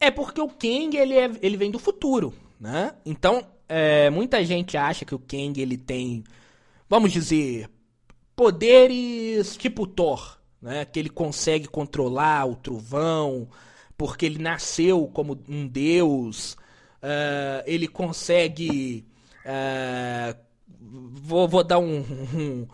[0.00, 2.92] É porque o Kang ele, é, ele vem do futuro, né?
[3.06, 6.24] Então, é, muita gente acha que o Kang ele tem,
[6.88, 7.70] vamos dizer,
[8.34, 10.84] poderes tipo Thor, né?
[10.84, 13.48] Que ele consegue controlar o trovão,
[13.96, 16.56] porque ele nasceu como um deus.
[17.02, 19.04] Uh, ele consegue.
[19.44, 20.36] Uh,
[20.80, 22.66] vou, vou dar um, um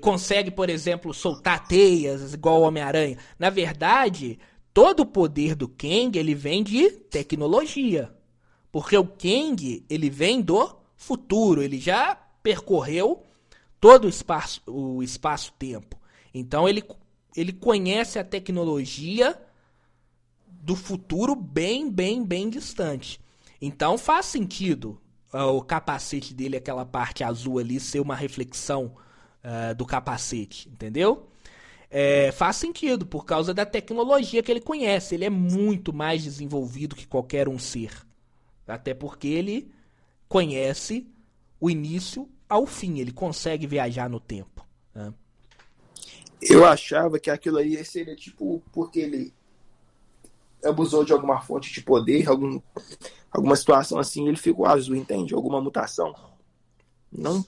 [0.00, 3.18] consegue, por exemplo, soltar teias igual o Homem-Aranha.
[3.38, 4.38] Na verdade,
[4.72, 8.12] todo o poder do Kang ele vem de tecnologia.
[8.72, 13.22] Porque o Kang ele vem do futuro, ele já percorreu
[13.80, 16.00] todo o espaço o espaço-tempo.
[16.32, 16.82] Então ele
[17.36, 19.38] ele conhece a tecnologia
[20.46, 23.20] do futuro bem, bem, bem distante.
[23.60, 25.00] Então faz sentido
[25.32, 28.94] uh, o capacete dele, aquela parte azul ali, ser uma reflexão
[29.44, 31.28] uh, do capacete, entendeu?
[31.90, 35.14] é, faz sentido por causa da tecnologia que ele conhece.
[35.14, 37.90] Ele é muito mais desenvolvido que qualquer um ser.
[38.66, 39.70] Até porque ele
[40.28, 41.06] conhece
[41.60, 42.98] o início ao fim.
[42.98, 44.66] Ele consegue viajar no tempo.
[44.94, 45.12] Né?
[46.42, 49.32] Eu achava que aquilo aí seria tipo porque ele
[50.64, 52.60] abusou de alguma fonte de poder, algum,
[53.36, 55.34] alguma situação assim, ele ficou azul, entende?
[55.34, 56.14] Alguma mutação.
[57.10, 57.44] Não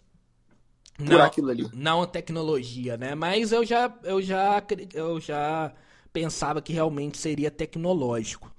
[0.99, 1.69] não, aquilo ali.
[1.73, 3.15] Não a tecnologia, né?
[3.15, 5.73] Mas eu já, eu já, eu já
[6.13, 8.53] pensava que realmente seria tecnológico.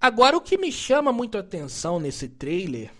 [0.00, 2.90] Agora, o que me chama muito a atenção nesse trailer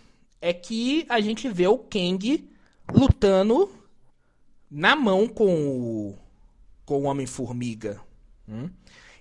[0.41, 2.49] é que a gente vê o Kang
[2.93, 3.71] lutando
[4.71, 6.19] na mão com o,
[6.85, 8.01] com o Homem-Formiga.
[8.47, 8.69] Hum?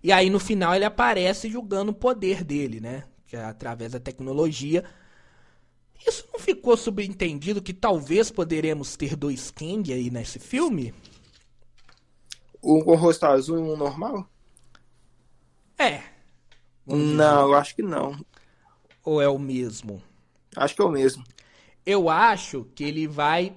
[0.04, 3.06] E aí, no final, ele aparece jogando o poder dele, né?
[3.32, 4.84] Que é através da tecnologia
[6.06, 10.94] isso não ficou subentendido que talvez poderemos ter dois Kang aí nesse filme?
[12.62, 14.28] Um com rosto azul e um normal?
[15.78, 16.04] É.
[16.86, 18.20] Não, eu acho que não.
[19.02, 20.04] Ou é o mesmo?
[20.54, 21.24] Acho que é o mesmo.
[21.86, 23.56] Eu acho que ele vai.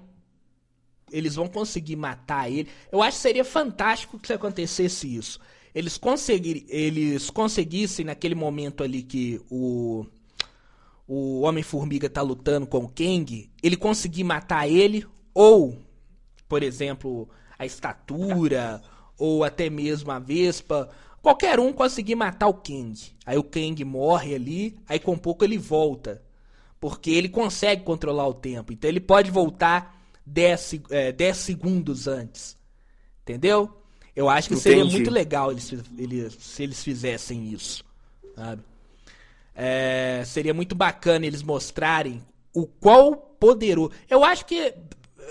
[1.11, 2.71] Eles vão conseguir matar ele.
[2.93, 5.41] Eu acho que seria fantástico se acontecesse isso.
[5.75, 6.65] Eles, conseguir...
[6.69, 10.07] Eles conseguissem, naquele momento ali que o
[11.07, 15.79] o Homem-Formiga tá lutando com o Kang, ele conseguir matar ele, ou,
[16.49, 18.83] por exemplo, a estatura,
[19.19, 20.89] ou até mesmo a Vespa,
[21.21, 22.95] qualquer um conseguir matar o Kang.
[23.27, 26.23] Aí o Kang morre ali, aí com pouco ele volta.
[26.81, 28.73] Porque ele consegue controlar o tempo.
[28.73, 32.59] Então ele pode voltar 10, é, 10 segundos antes.
[33.23, 33.84] Entendeu?
[34.15, 34.77] Eu acho que Entendi.
[34.77, 37.85] seria muito legal eles, eles, se eles fizessem isso.
[38.35, 38.63] Sabe?
[39.55, 42.23] É, seria muito bacana eles mostrarem
[42.53, 43.93] o qual poderoso.
[44.09, 44.75] Eu acho que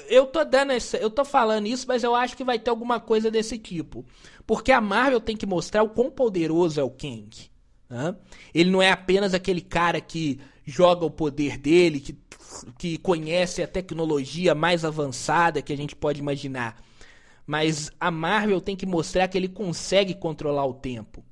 [0.09, 2.99] eu tô dando esse, eu tô falando isso, mas eu acho que vai ter alguma
[2.99, 4.05] coisa desse tipo,
[4.45, 7.29] porque a Marvel tem que mostrar o quão poderoso é o Kang.
[7.89, 8.15] Né?
[8.53, 12.17] Ele não é apenas aquele cara que joga o poder dele, que
[12.77, 16.81] que conhece a tecnologia mais avançada que a gente pode imaginar.
[17.45, 21.23] Mas a Marvel tem que mostrar que ele consegue controlar o tempo.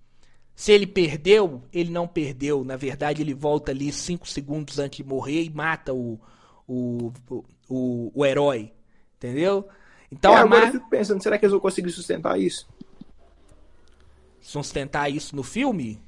[0.54, 2.64] Se ele perdeu, ele não perdeu.
[2.64, 6.20] Na verdade, ele volta ali 5 segundos antes de morrer e mata o,
[6.68, 7.12] o,
[7.70, 8.72] o, o herói.
[9.16, 9.68] Entendeu?
[10.12, 10.68] Então, é, agora Mar...
[10.68, 12.68] eu fico pensando, será que eles vão conseguir sustentar isso?
[14.42, 16.02] Sustentar isso no filme?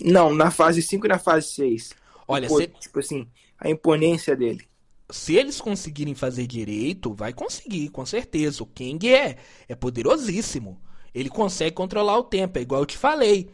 [0.00, 1.94] Não, na fase 5 e na fase 6.
[2.28, 2.66] Olha, tipo, se...
[2.68, 4.66] tipo assim, a imponência dele.
[5.12, 8.62] Se eles conseguirem fazer direito, vai conseguir, com certeza.
[8.62, 9.36] O Kang é,
[9.68, 10.80] é poderosíssimo.
[11.14, 13.50] Ele consegue controlar o tempo, é igual eu te falei.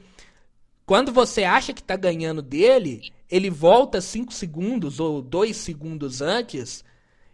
[0.87, 6.85] Quando você acha que tá ganhando dele, ele volta 5 segundos ou 2 segundos antes.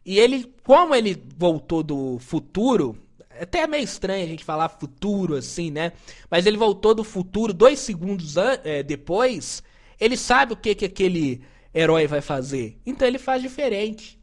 [0.05, 2.99] E ele, como ele voltou do futuro,
[3.41, 5.93] até é meio estranho a gente falar futuro assim, né?
[6.31, 9.63] Mas ele voltou do futuro dois segundos é, depois.
[10.01, 11.43] Ele sabe o que, que aquele
[11.75, 12.79] herói vai fazer.
[12.87, 14.23] Então ele faz diferente.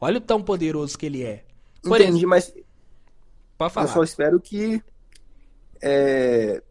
[0.00, 1.44] Olha o tão poderoso que ele é.
[1.82, 2.52] Por Entendi, exemplo, mas
[3.58, 3.86] Pode falar.
[3.88, 4.80] Eu só espero que
[5.82, 6.62] é,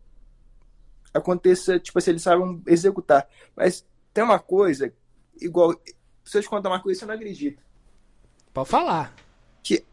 [1.13, 3.27] aconteça, tipo assim, eles saibam executar.
[3.53, 4.91] Mas tem uma coisa,
[5.39, 5.75] igual.
[6.23, 7.61] Se eu te contar uma coisa, você não acredita.
[8.53, 9.13] Pode falar.
[9.61, 9.83] Que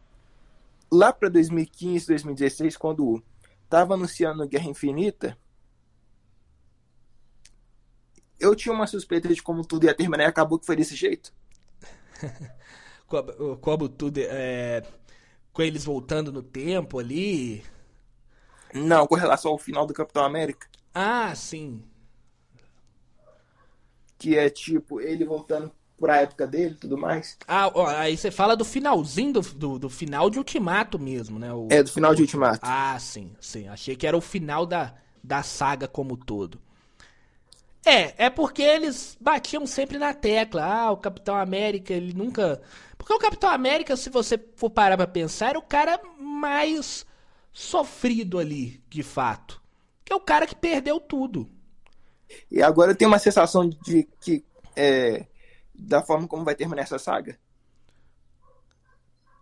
[0.90, 3.22] lá para 2015, 2016, quando
[3.68, 5.36] tava anunciando Guerra Infinita,
[8.38, 11.32] eu tinha uma suspeita de como tudo ia terminar e acabou que foi desse jeito.
[13.06, 14.82] como, como tudo é
[15.54, 17.64] com eles voltando no tempo ali.
[18.74, 20.66] Não, com relação ao final do Capitão América.
[20.92, 21.80] Ah, sim.
[24.18, 27.38] Que é tipo, ele voltando pra época dele e tudo mais.
[27.46, 31.52] Ah, ó, aí você fala do finalzinho do, do, do, final de Ultimato mesmo, né?
[31.52, 32.58] O, é, do final de Ultimato.
[32.62, 33.68] Ah, sim, sim.
[33.68, 36.60] Achei que era o final da, da saga como todo.
[37.84, 40.64] É, é porque eles batiam sempre na tecla.
[40.64, 42.62] Ah, o Capitão América, ele nunca
[43.04, 47.04] porque o Capitão América, se você for parar pra pensar, era o cara mais
[47.52, 49.60] sofrido ali, de fato.
[50.02, 51.46] Que é o cara que perdeu tudo.
[52.50, 54.42] E agora eu tenho uma sensação de que.
[54.74, 55.26] É,
[55.74, 57.38] da forma como vai terminar essa saga.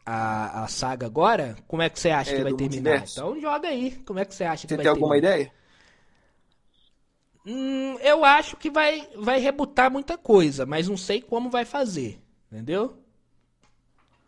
[0.05, 1.57] A, a saga agora?
[1.69, 2.91] Como é que você acha é, que vai terminar?
[2.91, 3.21] Multiverso.
[3.21, 3.93] Então joga aí.
[4.05, 4.95] Como é que você acha que você vai terminar?
[4.95, 5.53] Você tem alguma ideia?
[7.45, 12.21] Hum, eu acho que vai, vai rebutar muita coisa, mas não sei como vai fazer.
[12.51, 12.99] Entendeu?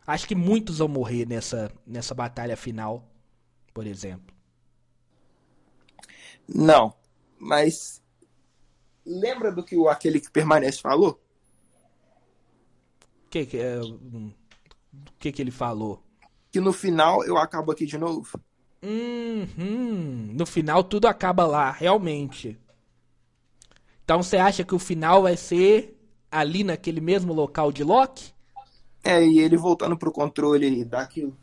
[0.06, 3.08] Acho que muitos vão morrer nessa, nessa batalha final,
[3.72, 4.34] por exemplo.
[6.46, 6.94] Não,
[7.38, 8.02] mas
[9.04, 11.20] lembra do que o aquele que permanece falou?
[13.30, 14.32] Que que é, hum,
[15.18, 16.02] que que ele falou?
[16.52, 18.40] Que no final eu acabo aqui de novo.
[18.82, 20.32] Uhum.
[20.34, 22.58] No final tudo acaba lá, realmente.
[24.04, 25.98] Então você acha que o final vai ser
[26.30, 28.32] ali naquele mesmo local de Loki?
[29.02, 31.36] É, e ele voltando pro controle daquilo.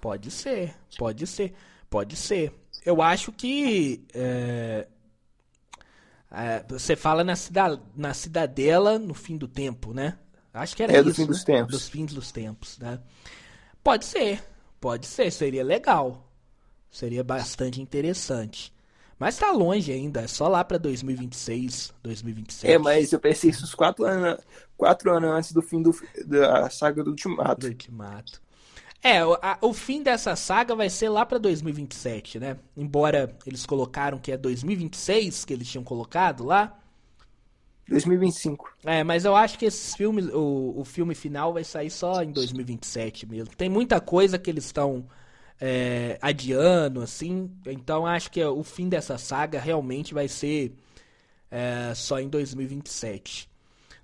[0.00, 1.52] Pode ser, pode ser,
[1.88, 2.54] pode ser.
[2.84, 4.04] Eu acho que.
[4.14, 4.88] É,
[6.30, 10.18] é, você fala na, cida, na cidadela no fim do tempo, né?
[10.54, 11.04] Acho que era é, isso.
[11.04, 11.72] do fim dos tempos.
[11.72, 12.98] Dos fins dos tempos, né?
[13.82, 14.42] Pode ser,
[14.80, 16.26] pode ser, seria legal.
[16.90, 18.72] Seria bastante interessante.
[19.20, 22.72] Mas tá longe ainda, é só lá pra 2026, 2027.
[22.72, 24.42] É, mas eu pensei isso uns quatro anos,
[24.78, 27.60] quatro anos antes do fim do, da saga do Ultimato.
[27.60, 28.40] Do Ultimato.
[29.02, 32.56] É, o, a, o fim dessa saga vai ser lá pra 2027, né?
[32.74, 36.78] Embora eles colocaram que é 2026, que eles tinham colocado lá.
[37.90, 38.74] 2025.
[38.86, 42.32] É, mas eu acho que esses filmes, o, o filme final vai sair só em
[42.32, 43.54] 2027 mesmo.
[43.54, 45.04] Tem muita coisa que eles estão
[45.60, 47.50] é, adiando, assim.
[47.66, 50.72] Então acho que o fim dessa saga realmente vai ser
[51.50, 53.48] é, só em 2027.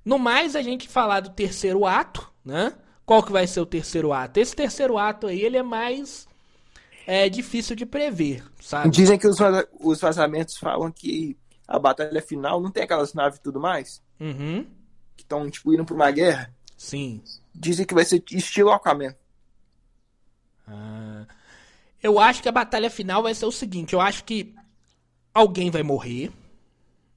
[0.05, 2.75] No mais, a gente falar do terceiro ato, né?
[3.05, 4.39] Qual que vai ser o terceiro ato?
[4.39, 6.29] Esse terceiro ato aí, ele é mais
[7.07, 8.91] é, difícil de prever, sabe?
[8.91, 9.39] Dizem que os,
[9.81, 14.03] os vazamentos falam que a batalha final não tem aquelas naves e tudo mais.
[14.21, 14.67] Uhum.
[15.17, 16.53] Que estão, tipo, indo pra uma guerra.
[16.77, 17.23] Sim.
[17.55, 19.15] Dizem que vai ser estilo Aquaman.
[20.69, 21.27] Ah,
[22.03, 24.55] eu acho que a batalha final vai ser o seguinte: eu acho que
[25.33, 26.31] alguém vai morrer.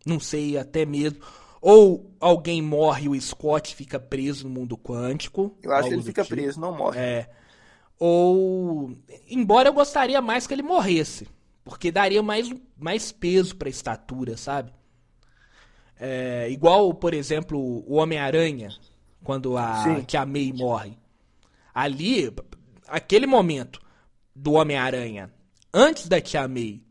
[0.06, 1.20] Não sei, até mesmo.
[1.62, 5.58] Ou alguém morre e o Scott fica preso no mundo quântico.
[5.62, 6.36] Eu acho que ele fica tipo.
[6.36, 7.00] preso, não morre.
[7.00, 7.30] É.
[7.98, 8.94] Ou.
[9.30, 11.28] Embora eu gostaria mais que ele morresse.
[11.64, 14.74] Porque daria mais, mais peso pra estatura, sabe?
[16.00, 18.70] É, igual, por exemplo, o Homem-Aranha,
[19.24, 20.02] quando a Sim.
[20.02, 20.98] Tia May morre.
[21.76, 22.34] Ali,
[22.88, 23.82] aquele momento,
[24.40, 25.32] do Homem-Aranha
[25.74, 26.82] antes da Tia May,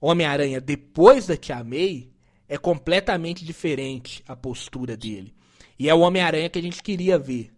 [0.00, 2.10] Homem-Aranha depois da Tia May,
[2.48, 5.34] é completamente diferente a postura dele.
[5.78, 7.52] E é o Homem-Aranha que a gente queria ver.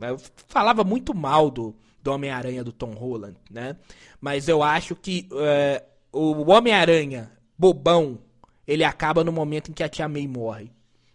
[0.00, 3.76] Eu falava muito mal do, do Homem-Aranha do Tom Holland, né?
[4.20, 5.82] Mas eu acho que é,
[6.12, 8.18] o Homem-Aranha bobão,
[8.66, 10.70] ele acaba no momento em que a Tia May morre.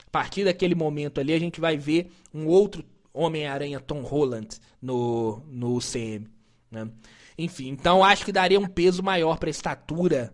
[0.08, 5.44] A partir daquele momento ali, a gente vai ver um outro Homem-Aranha Tom Holland no,
[5.48, 6.28] no UCM.
[6.72, 6.90] Né?
[7.40, 10.34] Enfim, então acho que daria um peso maior para a estatura.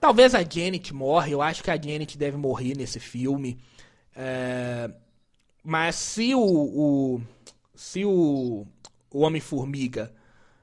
[0.00, 3.58] Talvez a Janet morre, eu acho que a Janet deve morrer nesse filme.
[4.16, 4.90] É...
[5.62, 7.20] Mas se o, o
[7.76, 8.66] se o,
[9.12, 10.12] o Homem-Formiga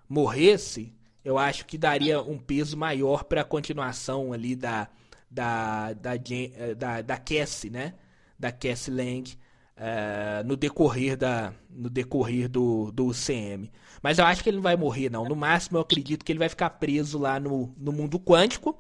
[0.10, 0.94] morresse,
[1.24, 4.90] eu acho que daria um peso maior para a continuação ali da,
[5.32, 7.94] da, da, eh, da, da Cassie, né?
[8.38, 9.32] Da Cassie Lang
[9.78, 13.72] uh, no decorrer, da, no decorrer do, do UCM.
[14.06, 15.26] Mas eu acho que ele não vai morrer, não.
[15.26, 18.78] No máximo, eu acredito que ele vai ficar preso lá no, no mundo quântico.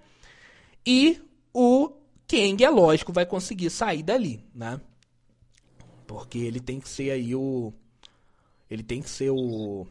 [0.85, 1.19] E
[1.51, 1.89] o
[2.27, 4.79] Kang, é lógico, vai conseguir sair dali, né?
[6.05, 7.73] Porque ele tem que ser aí o.
[8.69, 9.87] Ele tem que ser o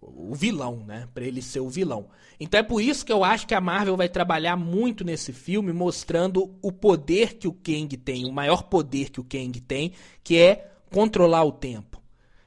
[0.00, 1.08] o vilão, né?
[1.12, 2.06] Para ele ser o vilão.
[2.38, 5.72] Então é por isso que eu acho que a Marvel vai trabalhar muito nesse filme,
[5.72, 9.90] mostrando o poder que o Kang tem, o maior poder que o Kang tem,
[10.22, 12.00] que é controlar o tempo.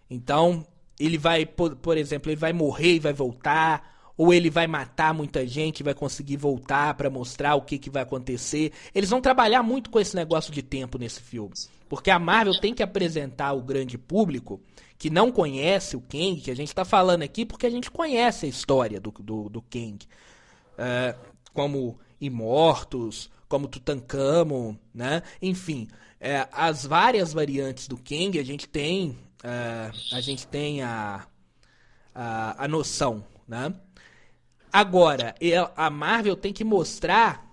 [0.10, 0.66] Então,
[1.00, 5.14] ele vai, por, por exemplo, ele vai morrer e vai voltar, ou ele vai matar
[5.14, 8.74] muita gente vai conseguir voltar para mostrar o que, que vai acontecer.
[8.94, 11.54] Eles vão trabalhar muito com esse negócio de tempo nesse filme.
[11.88, 14.60] Porque a Marvel tem que apresentar ao grande público
[14.98, 18.46] que não conhece o Kang, que a gente está falando aqui porque a gente conhece
[18.46, 19.98] a história do, do, do Kang.
[20.78, 21.18] Uh,
[21.54, 25.24] como Imortos, como Tutankhamon, né?
[25.42, 25.88] Enfim,
[26.20, 29.12] é, as várias variantes do Kang a gente tem,
[29.44, 31.26] uh, a gente tem a,
[32.14, 33.74] a, a noção, né?
[34.72, 35.34] Agora,
[35.76, 37.50] a Marvel tem que mostrar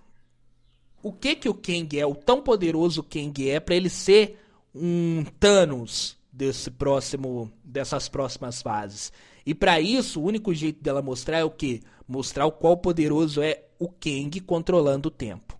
[1.03, 4.39] o que que o Kang é, o tão poderoso Kang é, para ele ser
[4.75, 9.13] um Thanos desse próximo dessas próximas fases.
[9.47, 11.81] E para isso, o único jeito dela mostrar é o que?
[12.07, 15.57] Mostrar o qual poderoso é o Kang controlando o tempo.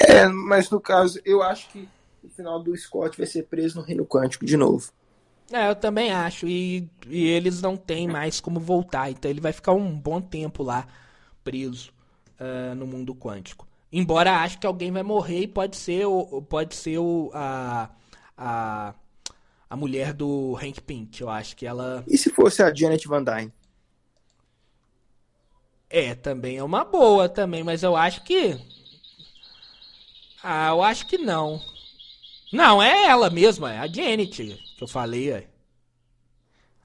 [0.00, 1.88] É, mas no caso, eu acho que
[2.22, 4.90] no final do Scott vai ser preso no Reino Quântico de novo.
[5.52, 6.46] É, eu também acho.
[6.46, 9.10] E, e eles não têm mais como voltar.
[9.10, 10.86] Então ele vai ficar um bom tempo lá
[11.44, 11.92] preso
[12.40, 13.66] uh, no mundo quântico.
[13.92, 17.90] Embora acho que alguém vai morrer e pode ser o, pode ser o, a,
[18.36, 18.94] a,
[19.68, 21.20] a mulher do Hank Pink.
[21.20, 22.02] Eu acho que ela.
[22.08, 23.52] E se fosse a Janet Van Dyne?
[25.90, 28.58] É, também é uma boa também, mas eu acho que.
[30.42, 31.60] Ah, eu acho que não.
[32.52, 35.32] Não, é ela mesma, é a Janet que eu falei.
[35.32, 35.48] É.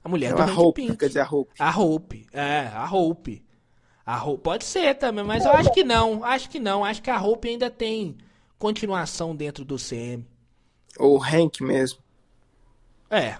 [0.02, 0.96] A mulher não, é do a Hope, Pink.
[0.96, 1.52] Quer dizer, a Hope.
[1.58, 3.44] A Hope, é, a Hope.
[4.06, 6.24] A Hope pode ser também, mas eu acho que não.
[6.24, 6.82] Acho que não.
[6.84, 8.16] Acho que a Hope ainda tem
[8.58, 10.26] continuação dentro do CM.
[10.98, 11.98] Ou Hank mesmo.
[13.10, 13.36] É.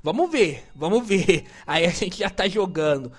[0.00, 1.46] Vamos ver, vamos ver.
[1.66, 3.12] Aí a gente já tá jogando.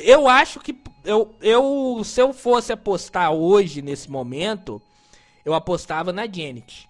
[0.00, 4.82] Eu acho que eu, eu se eu fosse apostar hoje nesse momento,
[5.44, 6.88] eu apostava na Janet.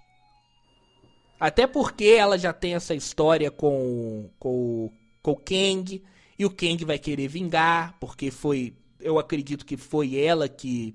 [1.39, 4.93] Até porque ela já tem essa história com, com,
[5.23, 6.03] com o Kang.
[6.39, 10.95] E o Kang vai querer vingar, porque foi eu acredito que foi ela que,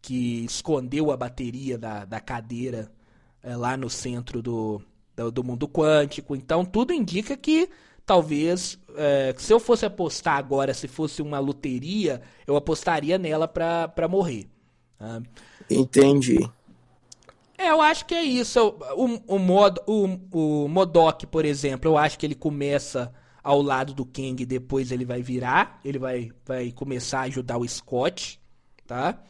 [0.00, 2.90] que escondeu a bateria da, da cadeira
[3.42, 4.82] é, lá no centro do,
[5.16, 6.36] do, do, mundo quântico.
[6.36, 7.68] Então tudo indica que
[8.04, 14.08] talvez, é, se eu fosse apostar agora, se fosse uma loteria, eu apostaria nela para
[14.08, 14.48] morrer.
[14.98, 15.22] Né?
[15.70, 16.38] Entendi.
[17.60, 18.58] É, eu acho que é isso.
[18.96, 23.12] O, o, mod, o, o Modok, por exemplo, eu acho que ele começa
[23.44, 27.68] ao lado do Kang, depois ele vai virar, ele vai, vai começar a ajudar o
[27.68, 28.40] Scott,
[28.86, 29.22] tá?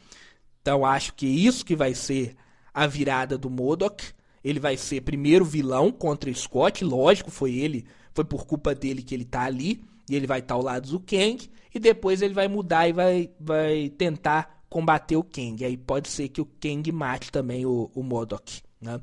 [0.61, 2.37] Então acho que isso que vai ser
[2.73, 4.01] a virada do Modok.
[4.41, 9.03] Ele vai ser primeiro vilão contra o Scott, lógico, foi ele, foi por culpa dele
[9.03, 12.21] que ele tá ali, e ele vai estar tá ao lado do Kang, e depois
[12.21, 15.63] ele vai mudar e vai, vai tentar combater o Kang.
[15.65, 18.99] Aí pode ser que o Kang mate também o, o Modok, né?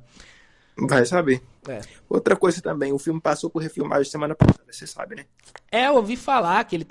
[0.88, 1.42] Vai saber.
[1.68, 1.80] É.
[2.08, 5.26] Outra coisa também, o filme passou por refilmagem semana passada, você sabe, né?
[5.70, 6.86] É, eu ouvi falar que eles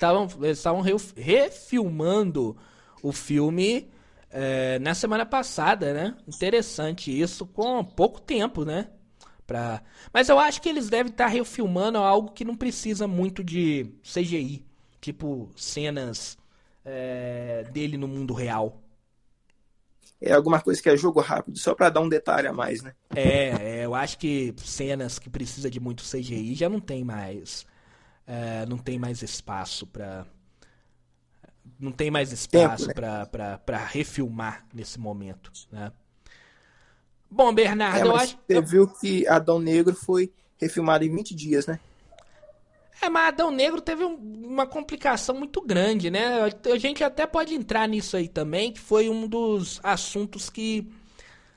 [0.56, 0.84] estavam
[1.16, 2.56] refilmando
[3.02, 3.90] o filme
[4.30, 6.16] é, na semana passada, né?
[6.28, 8.88] Interessante isso, com pouco tempo, né?
[9.44, 9.82] Pra...
[10.12, 14.64] Mas eu acho que eles devem estar refilmando algo que não precisa muito de CGI,
[15.00, 16.38] tipo cenas
[16.88, 18.82] é, dele no mundo real
[20.20, 22.92] é alguma coisa que é jogo rápido, só para dar um detalhe a mais, né?
[23.14, 27.64] É, é, eu acho que cenas que precisa de muito CGI já não tem mais,
[28.26, 30.26] é, não tem mais espaço para
[31.78, 32.94] não tem mais espaço né?
[32.94, 35.92] para refilmar nesse momento, né?
[37.30, 38.38] Bom, Bernardo, é, eu acho.
[38.48, 41.78] Você viu que Adão Negro foi refilmado em 20 dias, né?
[43.00, 46.50] É, mas Adão Negro teve um, uma complicação muito grande, né?
[46.72, 50.90] A gente até pode entrar nisso aí também, que foi um dos assuntos que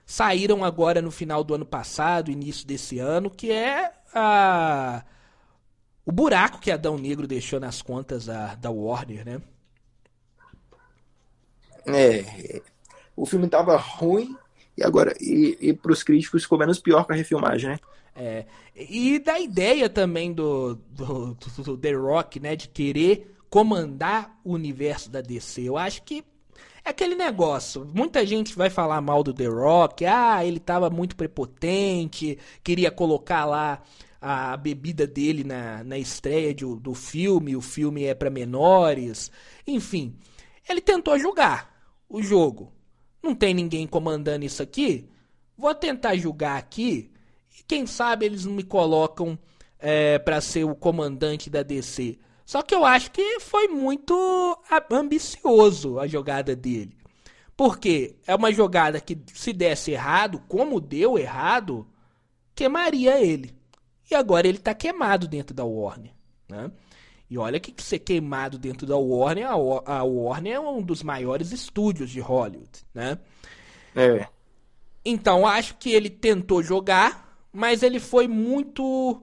[0.05, 5.03] saíram agora no final do ano passado, início desse ano, que é a
[6.05, 9.41] o buraco que Adão Negro deixou nas contas da, da Warner, né?
[11.85, 12.61] É,
[13.15, 14.35] o filme tava ruim
[14.77, 17.79] e agora e, e para os críticos ficou menos pior com a refilmagem, né?
[18.15, 18.45] É,
[18.75, 25.09] e da ideia também do, do, do, The Rock, né, de querer comandar o universo
[25.09, 25.61] da DC.
[25.61, 26.23] Eu acho que
[26.83, 27.85] é aquele negócio.
[27.93, 30.05] Muita gente vai falar mal do The Rock.
[30.05, 33.81] Ah, ele tava muito prepotente, queria colocar lá
[34.19, 37.55] a bebida dele na, na estreia de, do filme.
[37.55, 39.31] O filme é para menores.
[39.65, 40.15] Enfim,
[40.69, 41.71] ele tentou julgar
[42.09, 42.71] o jogo.
[43.21, 45.07] Não tem ninguém comandando isso aqui?
[45.57, 47.10] Vou tentar julgar aqui.
[47.71, 49.39] Quem sabe eles não me colocam
[49.79, 52.19] é, para ser o comandante da DC.
[52.45, 54.61] Só que eu acho que foi muito
[54.91, 56.93] ambicioso a jogada dele.
[57.55, 61.87] Porque é uma jogada que, se desse errado, como deu errado,
[62.53, 63.55] queimaria ele.
[64.11, 66.11] E agora ele está queimado dentro da Warner.
[66.49, 66.69] Né?
[67.29, 72.09] E olha que ser queimado dentro da Warner, a Warner é um dos maiores estúdios
[72.09, 73.17] de Hollywood, né?
[73.95, 74.27] É.
[75.05, 79.21] Então acho que ele tentou jogar, mas ele foi muito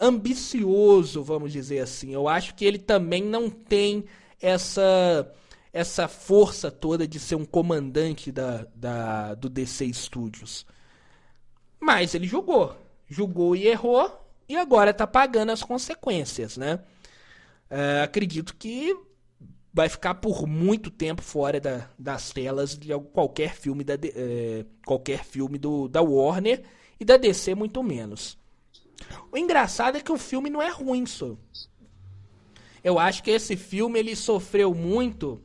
[0.00, 2.12] ambicioso, vamos dizer assim.
[2.12, 4.04] Eu acho que ele também não tem
[4.40, 5.32] essa
[5.70, 10.66] essa força toda de ser um comandante da, da do DC Studios.
[11.78, 12.74] Mas ele jogou,
[13.08, 14.10] jogou e errou
[14.48, 16.80] e agora está pagando as consequências, né?
[17.70, 18.96] É, acredito que
[19.72, 25.24] vai ficar por muito tempo fora da, das telas de qualquer filme da é, qualquer
[25.24, 26.64] filme do, da Warner
[26.98, 28.38] e da DC muito menos.
[29.30, 31.36] O engraçado é que o filme não é ruim, só.
[32.82, 35.40] Eu acho que esse filme ele sofreu muito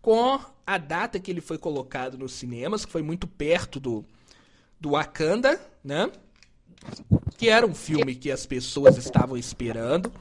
[0.00, 4.04] com a data que ele foi colocado nos cinemas, que foi muito perto do
[4.80, 6.10] do Wakanda, né?
[7.36, 10.12] Que era um filme que as pessoas estavam esperando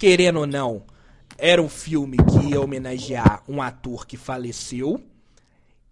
[0.00, 0.82] querendo ou não,
[1.36, 4.98] era um filme que ia homenagear um ator que faleceu.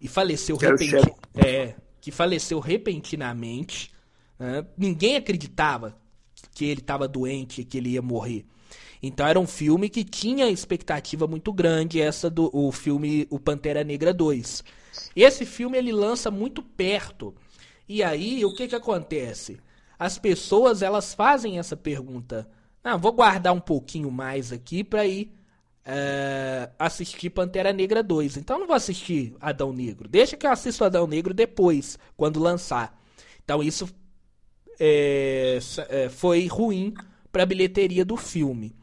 [0.01, 1.15] E faleceu repentinamente.
[1.35, 3.93] É, que faleceu repentinamente.
[4.77, 5.97] Ninguém acreditava
[6.53, 8.45] que ele estava doente e que ele ia morrer.
[9.01, 13.83] Então era um filme que tinha expectativa muito grande, essa do o filme O Pantera
[13.83, 14.63] Negra 2.
[15.15, 17.33] Esse filme ele lança muito perto.
[17.87, 19.59] E aí, o que que acontece?
[19.97, 22.47] As pessoas elas fazem essa pergunta:
[22.83, 25.33] ah, vou guardar um pouquinho mais aqui para ir
[25.85, 28.37] é, assistir Pantera Negra 2.
[28.37, 30.07] Então não vou assistir Adão Negro.
[30.07, 32.97] Deixa que eu assisto Adão Negro depois, quando lançar.
[33.43, 33.89] Então isso
[34.79, 35.59] é,
[35.89, 36.93] é, foi ruim
[37.31, 38.75] para a bilheteria do filme.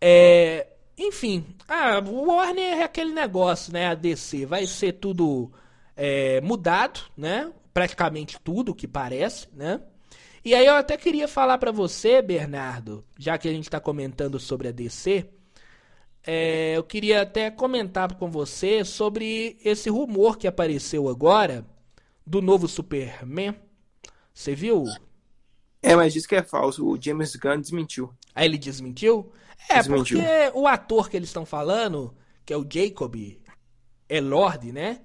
[0.00, 0.66] É,
[0.96, 3.86] enfim, ah, o Warner é aquele negócio, né?
[3.86, 5.50] A DC vai ser tudo
[5.96, 7.52] é, mudado, né?
[7.74, 9.80] Praticamente tudo que parece, né?
[10.44, 14.38] E aí eu até queria falar para você, Bernardo, já que a gente está comentando
[14.38, 15.28] sobre a DC,
[16.24, 21.66] é, eu queria até comentar com você sobre esse rumor que apareceu agora
[22.24, 23.54] do novo Superman.
[24.32, 24.84] Você viu?
[25.86, 26.86] É, mas diz que é falso.
[26.86, 28.12] O James Gunn desmentiu.
[28.34, 29.32] Aí ele desmentiu?
[29.68, 30.18] É, desmentiu.
[30.18, 32.14] porque o ator que eles estão falando,
[32.44, 33.14] que é o Jacob
[34.08, 35.00] Elord, né?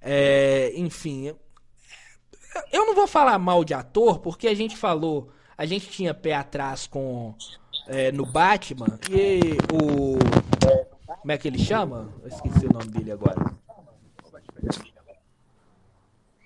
[0.00, 1.34] É, enfim,
[2.72, 5.30] eu não vou falar mal de ator, porque a gente falou.
[5.56, 7.34] A gente tinha pé atrás com.
[7.86, 8.98] É, no Batman.
[9.10, 10.18] E o.
[11.20, 12.12] Como é que ele chama?
[12.22, 13.54] Eu esqueci o nome dele agora.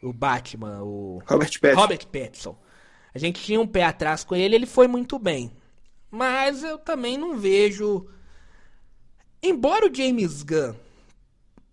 [0.02, 1.22] O Batman, o.
[1.26, 1.80] Robert Pattinson.
[1.80, 2.56] Robert Pattinson.
[3.14, 5.52] A gente tinha um pé atrás com ele, ele foi muito bem.
[6.10, 8.06] Mas eu também não vejo.
[9.42, 10.74] Embora o James Gunn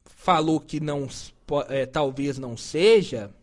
[0.05, 1.07] falou que não
[1.67, 3.33] é, talvez não seja,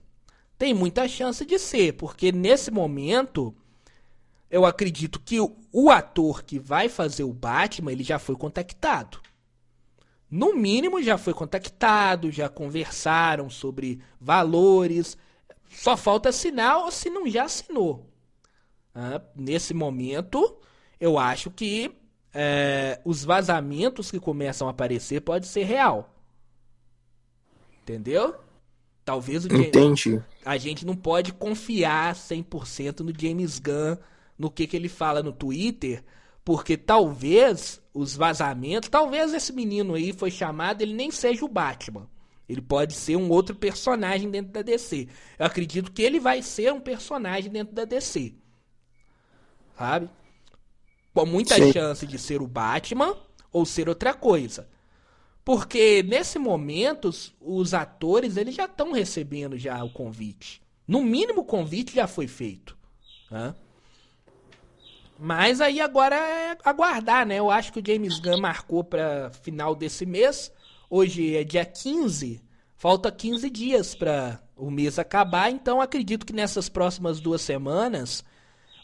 [0.56, 3.54] tem muita chance de ser, porque nesse momento
[4.50, 9.20] eu acredito que o, ator que vai fazer o Batman, ele já foi contactado.
[10.30, 15.16] No mínimo já foi contactado, já conversaram sobre valores.
[15.70, 18.06] Só falta assinar ou se não já assinou.
[18.94, 20.58] Ah, nesse momento,
[21.00, 21.94] eu acho que
[22.34, 26.14] é, os vazamentos que começam a aparecer pode ser real.
[27.82, 28.34] Entendeu?
[29.04, 30.22] Talvez o James, Entendi.
[30.44, 33.96] A gente não pode confiar 100% no James Gunn,
[34.38, 36.04] no que, que ele fala no Twitter,
[36.44, 42.08] Porque talvez os vazamentos, talvez esse menino aí foi chamado, ele nem seja o Batman.
[42.48, 45.08] Ele pode ser um outro personagem dentro da DC.
[45.38, 48.34] Eu acredito que ele vai ser um personagem dentro da DC.
[49.76, 50.08] Sabe?
[51.12, 51.72] Com muita Sim.
[51.72, 53.16] chance de ser o Batman
[53.52, 54.68] ou ser outra coisa.
[55.44, 60.62] Porque nesse momento os, os atores eles já estão recebendo já o convite.
[60.86, 62.76] No mínimo o convite já foi feito.
[63.30, 63.54] Né?
[65.18, 67.36] Mas aí agora é aguardar, né?
[67.36, 70.52] Eu acho que o James Gunn marcou para final desse mês.
[70.90, 72.40] Hoje é dia 15.
[72.74, 78.24] Falta 15 dias para o mês acabar, então acredito que nessas próximas duas semanas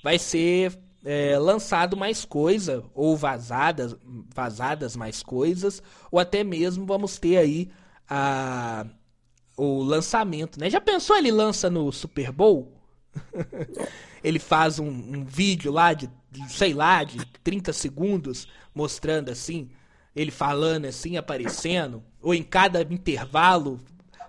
[0.03, 3.97] vai ser é, lançado mais coisa, ou vazadas,
[4.35, 7.71] vazadas mais coisas, ou até mesmo vamos ter aí
[8.09, 8.87] a,
[9.57, 10.69] o lançamento, né?
[10.69, 12.73] Já pensou ele lança no Super Bowl?
[14.23, 19.71] ele faz um, um vídeo lá de, de, sei lá, de 30 segundos, mostrando assim,
[20.15, 23.81] ele falando assim, aparecendo, ou em cada intervalo,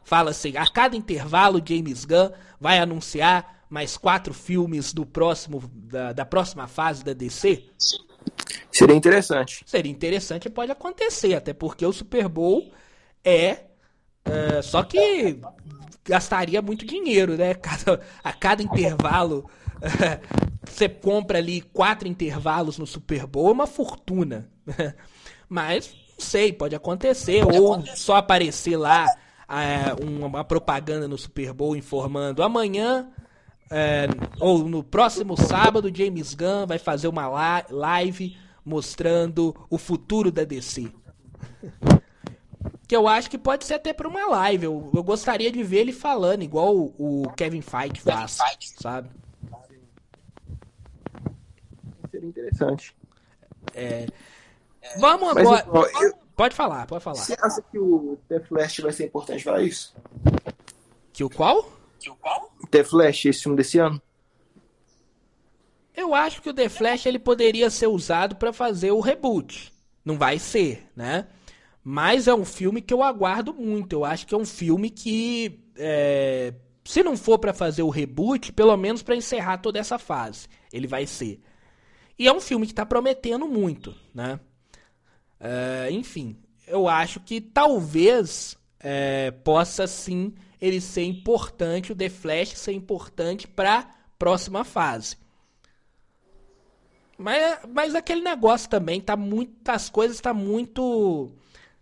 [0.04, 6.14] fala assim, a cada intervalo James Gunn vai anunciar mais quatro filmes do próximo da,
[6.14, 7.64] da próxima fase da DC?
[8.72, 9.64] Seria interessante.
[9.66, 12.72] Seria interessante, pode acontecer, até porque o Super Bowl
[13.24, 13.66] é,
[14.26, 15.40] é só que
[16.04, 17.54] gastaria muito dinheiro, né?
[17.56, 19.50] Cada, a cada intervalo
[20.66, 24.50] você compra ali quatro intervalos no Super Bowl, é uma fortuna.
[25.48, 27.98] Mas não sei, pode acontecer pode ou acontecer.
[27.98, 29.06] só aparecer lá
[29.48, 33.12] é, uma propaganda no Super Bowl informando amanhã
[33.70, 34.08] é,
[34.40, 37.28] ou no próximo sábado, James Gunn vai fazer uma
[37.70, 40.92] live mostrando o futuro da DC.
[42.88, 44.66] que eu acho que pode ser até para uma live.
[44.66, 48.40] Eu, eu, gostaria de ver ele falando, igual o, o Kevin Feige faz,
[48.78, 49.10] sabe?
[52.12, 52.96] Seria interessante.
[53.74, 54.06] É,
[54.98, 55.66] vamos agora.
[55.72, 57.18] Mas, eu, pode falar, pode falar.
[57.18, 59.96] Você acha que o The Flash vai ser importante para isso?
[61.14, 61.72] Que o qual?
[62.10, 62.52] o qual?
[62.70, 64.02] The Flash, esse filme desse ano.
[65.96, 69.74] Eu acho que o The Flash ele poderia ser usado para fazer o reboot.
[70.04, 71.28] Não vai ser, né?
[71.84, 73.94] Mas é um filme que eu aguardo muito.
[73.94, 78.52] Eu acho que é um filme que, é, se não for para fazer o reboot,
[78.52, 81.42] pelo menos para encerrar toda essa fase, ele vai ser.
[82.18, 84.40] E é um filme que está prometendo muito, né?
[85.40, 92.58] É, enfim, eu acho que talvez é, possa sim ele ser importante, o The Flash
[92.58, 95.18] ser importante para próxima fase.
[97.18, 101.32] Mas, mas aquele negócio também tá muito, as coisas tá muito,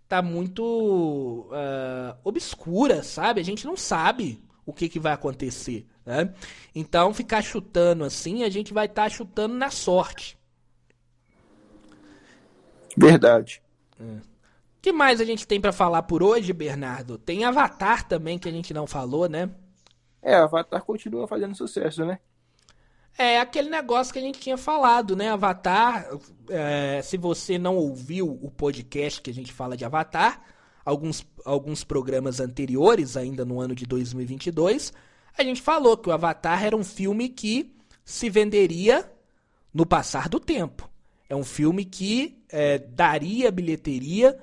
[0.07, 3.41] tá muito uh, obscura, sabe?
[3.41, 6.33] A gente não sabe o que, que vai acontecer, né?
[6.73, 10.37] Então ficar chutando assim, a gente vai estar tá chutando na sorte.
[12.97, 13.61] Verdade.
[13.99, 14.33] É
[14.83, 17.17] que mais a gente tem para falar por hoje, Bernardo?
[17.17, 19.49] Tem Avatar também que a gente não falou, né?
[20.21, 22.19] É, Avatar continua fazendo sucesso, né?
[23.17, 25.29] É aquele negócio que a gente tinha falado, né?
[25.29, 26.09] Avatar,
[26.49, 30.41] é, se você não ouviu o podcast que a gente fala de Avatar,
[30.83, 34.91] alguns, alguns programas anteriores, ainda no ano de 2022,
[35.37, 37.73] a gente falou que o Avatar era um filme que
[38.03, 39.09] se venderia
[39.73, 40.89] no passar do tempo.
[41.29, 44.37] É um filme que é, daria bilheteria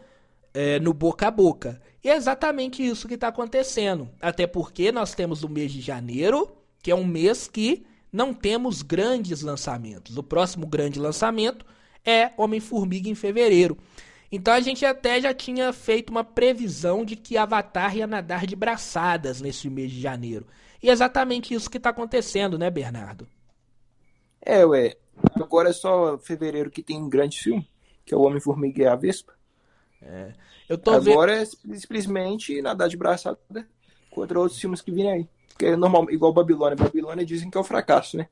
[0.52, 1.80] é, no boca a boca.
[2.02, 4.08] E é exatamente isso que está acontecendo.
[4.20, 6.50] Até porque nós temos o mês de janeiro,
[6.82, 10.16] que é um mês que não temos grandes lançamentos.
[10.16, 11.64] O próximo grande lançamento
[12.04, 13.76] é Homem-Formiga em fevereiro.
[14.32, 18.54] Então a gente até já tinha feito uma previsão de que Avatar ia nadar de
[18.54, 20.46] braçadas nesse mês de janeiro.
[20.82, 23.26] E é exatamente isso que está acontecendo, né, Bernardo?
[24.40, 24.96] É, ué.
[25.34, 27.68] Agora é só fevereiro que tem um grande filme,
[28.04, 29.32] que é o Homem-Formiga e a Vespa.
[30.02, 30.32] É.
[30.68, 31.74] Eu tô Agora vendo...
[31.74, 33.38] é simplesmente nadar de braçada
[34.10, 35.28] contra outros filmes que vêm aí.
[35.58, 36.76] Que é normal, igual Babilônia.
[36.76, 38.28] Babilônia dizem que é o um fracasso, né?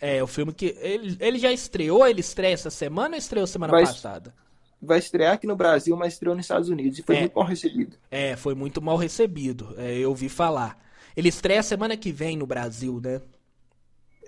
[0.00, 0.76] É, o filme que.
[0.80, 4.34] Ele, ele já estreou, ele estreia essa semana ou estreou semana vai, passada?
[4.80, 7.46] Vai estrear aqui no Brasil, mas estreou nos Estados Unidos e foi é, muito mal
[7.46, 7.96] recebido.
[8.10, 9.74] É, foi muito mal recebido.
[9.76, 10.78] É, eu ouvi falar.
[11.16, 13.20] Ele estreia semana que vem no Brasil, né?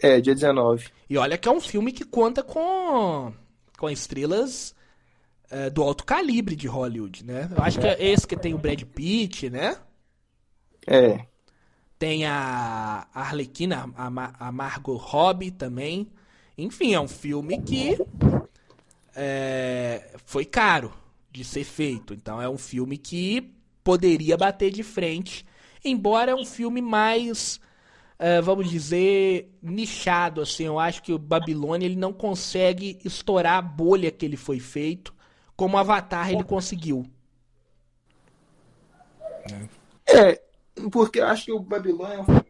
[0.03, 0.89] É, dia 19.
[1.09, 3.33] E olha que é um filme que conta com,
[3.79, 4.75] com estrelas
[5.49, 7.49] é, do alto calibre de Hollywood, né?
[7.57, 9.77] Eu acho que é esse que tem o Brad Pitt, né?
[10.89, 11.25] É.
[12.01, 16.11] Tem a Arlequina, a, a Margot Robbie também.
[16.59, 17.97] Enfim, é um filme que
[19.15, 20.93] é, foi caro
[21.31, 22.13] de ser feito.
[22.13, 23.53] Então é um filme que
[23.85, 25.47] poderia bater de frente,
[25.85, 27.61] embora é um filme mais
[28.19, 30.65] uh, vamos dizer, nichado, assim.
[30.65, 35.15] Eu acho que o Babilônia ele não consegue estourar a bolha que ele foi feito,
[35.57, 37.05] como o Avatar ele conseguiu.
[40.07, 40.41] É,
[40.91, 42.43] porque eu acho que o Babilônia é um filme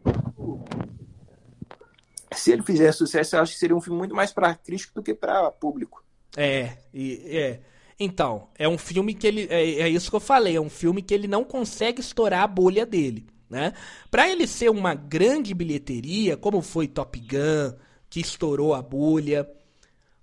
[2.35, 5.03] se ele fizer sucesso, eu acho que seria um filme muito mais para crítico do
[5.03, 6.03] que para público.
[6.35, 7.59] É, e, é.
[7.99, 9.47] Então, é um filme que ele.
[9.49, 12.47] É, é, isso que eu falei, é um filme que ele não consegue estourar a
[12.47, 13.25] bolha dele.
[13.53, 13.71] Né?
[14.09, 17.77] Para ele ser uma grande bilheteria, como foi Top Gun,
[18.09, 19.47] que estourou a bolha,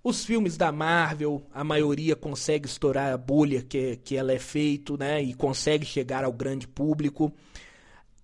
[0.03, 4.97] os filmes da Marvel, a maioria consegue estourar a bolha que, que ela é feito,
[4.97, 5.23] né?
[5.23, 7.31] E consegue chegar ao grande público.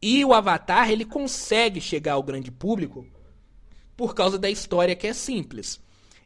[0.02, 3.08] E o Avatar, ele consegue chegar ao grande público
[3.96, 5.80] por causa da história que é simples.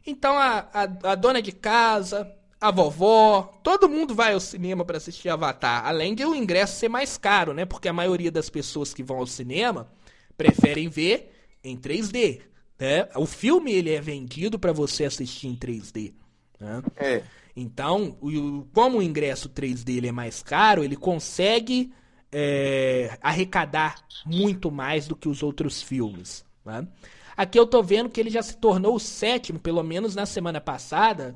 [0.04, 2.28] Então a, a, a dona de casa,
[2.62, 6.88] a vovó, todo mundo vai ao cinema para assistir Avatar, além de o ingresso ser
[6.88, 7.64] mais caro, né?
[7.64, 9.90] Porque a maioria das pessoas que vão ao cinema
[10.36, 11.32] preferem ver
[11.64, 12.40] em 3D,
[12.78, 13.08] né?
[13.16, 16.14] O filme ele é vendido para você assistir em 3D,
[16.60, 16.82] né?
[16.96, 17.24] É.
[17.56, 21.92] Então, o, como o ingresso 3D ele é mais caro, ele consegue
[22.30, 26.86] é, arrecadar muito mais do que os outros filmes, né?
[27.36, 30.60] Aqui eu tô vendo que ele já se tornou o sétimo, pelo menos na semana
[30.60, 31.34] passada.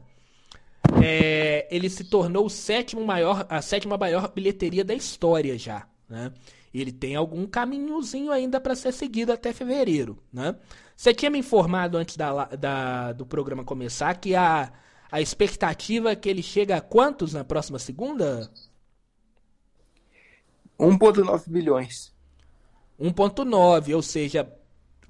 [1.03, 6.33] É, ele se tornou o sétimo maior, a sétima maior bilheteria da história já, né?
[6.73, 10.55] Ele tem algum caminhozinho ainda para ser seguido até fevereiro, né?
[10.97, 14.73] Você tinha me informado antes da, da, do programa começar que a,
[15.11, 18.51] a expectativa é que ele chega a quantos na próxima segunda?
[20.79, 22.15] 1,9 bilhões.
[23.01, 24.51] 1,9, ou seja,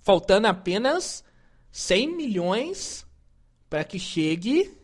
[0.02, 1.24] faltando apenas
[1.70, 3.06] 100 milhões
[3.68, 4.76] para que chegue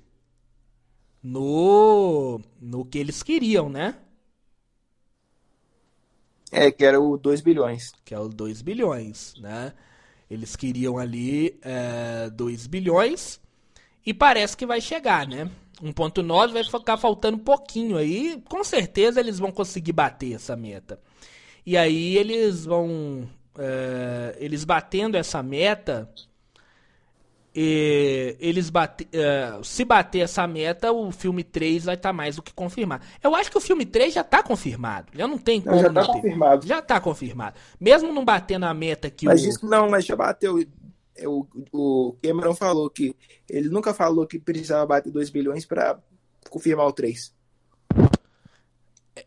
[1.22, 3.96] no no que eles queriam, né?
[6.50, 7.92] É, que era o 2 bilhões.
[8.04, 9.72] Que é o 2 bilhões, né?
[10.30, 13.40] Eles queriam ali é, 2 bilhões
[14.04, 15.50] e parece que vai chegar, né?
[15.82, 18.40] 1.9 vai ficar faltando um pouquinho aí.
[18.48, 21.00] Com certeza eles vão conseguir bater essa meta.
[21.64, 26.08] E aí eles vão é, eles batendo essa meta,
[27.54, 32.36] e eles bate, é, se bater essa meta, o filme 3 vai estar tá mais
[32.36, 33.04] do que confirmado.
[33.22, 35.08] Eu acho que o filme 3 já está confirmado.
[35.14, 35.78] Já não tem como.
[35.78, 36.66] já está confirmado.
[36.66, 37.56] Já está confirmado.
[37.78, 39.48] Mesmo não batendo a meta que mas o.
[39.48, 40.64] Isso, não, mas já bateu.
[41.26, 43.14] O, o Cameron falou que
[43.48, 45.98] ele nunca falou que precisava bater 2 bilhões para
[46.48, 47.34] confirmar o 3.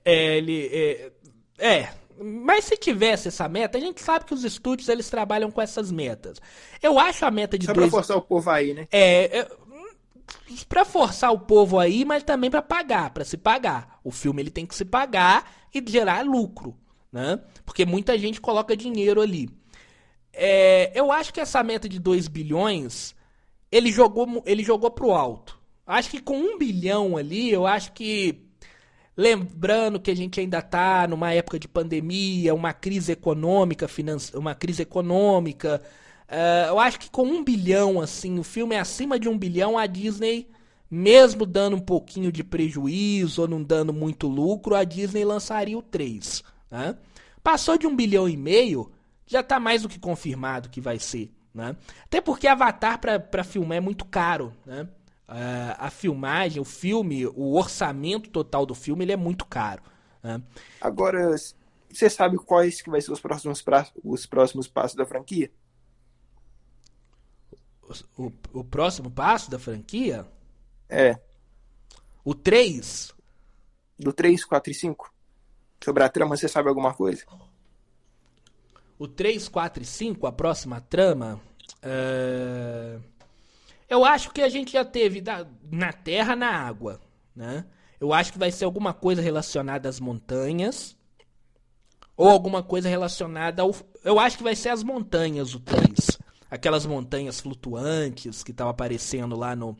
[0.03, 0.67] É, ele.
[0.73, 1.11] É,
[1.59, 5.61] é, mas se tivesse essa meta, a gente sabe que os estúdios eles trabalham com
[5.61, 6.41] essas metas.
[6.81, 7.89] Eu acho a meta de Só dois...
[7.89, 8.87] pra forçar o povo aí, né?
[8.91, 9.47] É, é
[10.67, 13.99] para forçar o povo aí, mas também para pagar, para se pagar.
[14.03, 16.75] O filme ele tem que se pagar e gerar lucro,
[17.11, 17.39] né?
[17.65, 19.49] Porque muita gente coloca dinheiro ali.
[20.33, 23.15] É, eu acho que essa meta de 2 bilhões,
[23.71, 25.59] ele jogou, ele jogou pro alto.
[25.85, 28.44] Acho que com um bilhão ali, eu acho que
[29.17, 34.35] Lembrando que a gente ainda está numa época de pandemia, uma crise econômica, finance...
[34.35, 35.81] uma crise econômica.
[36.27, 39.77] Uh, eu acho que com um bilhão, assim, o filme é acima de um bilhão,
[39.77, 40.49] a Disney,
[40.91, 45.81] mesmo dando um pouquinho de prejuízo ou não dando muito lucro, a Disney lançaria o
[45.81, 46.43] 3.
[46.69, 46.97] Né?
[47.41, 48.91] Passou de um bilhão e meio,
[49.25, 51.31] já está mais do que confirmado que vai ser.
[51.53, 51.73] Né?
[52.03, 54.51] Até porque Avatar para filmar é muito caro.
[54.65, 54.87] Né?
[55.27, 59.81] Uh, a filmagem, o filme, o orçamento total do filme, ele é muito caro.
[60.21, 60.41] Né?
[60.79, 61.35] Agora,
[61.91, 63.87] você sabe quais que vai ser os próximos, pra...
[64.03, 65.51] os próximos passos da franquia?
[68.17, 70.27] O, o, próximo passo da franquia?
[70.89, 71.19] É.
[72.23, 73.13] O 3?
[73.97, 75.13] Do 3, 4 e 5?
[75.83, 77.23] Sobre a trama, você sabe alguma coisa?
[78.97, 81.39] O 3, 4 e 5, a próxima trama.
[81.83, 83.14] Uh
[83.89, 86.99] eu acho que a gente já teve da, na terra, na água,
[87.35, 87.65] né?
[87.99, 90.95] Eu acho que vai ser alguma coisa relacionada às montanhas.
[92.17, 93.75] Ou alguma coisa relacionada ao.
[94.03, 96.17] Eu acho que vai ser as montanhas, o 3.
[96.49, 99.75] Aquelas montanhas flutuantes que estavam aparecendo lá no,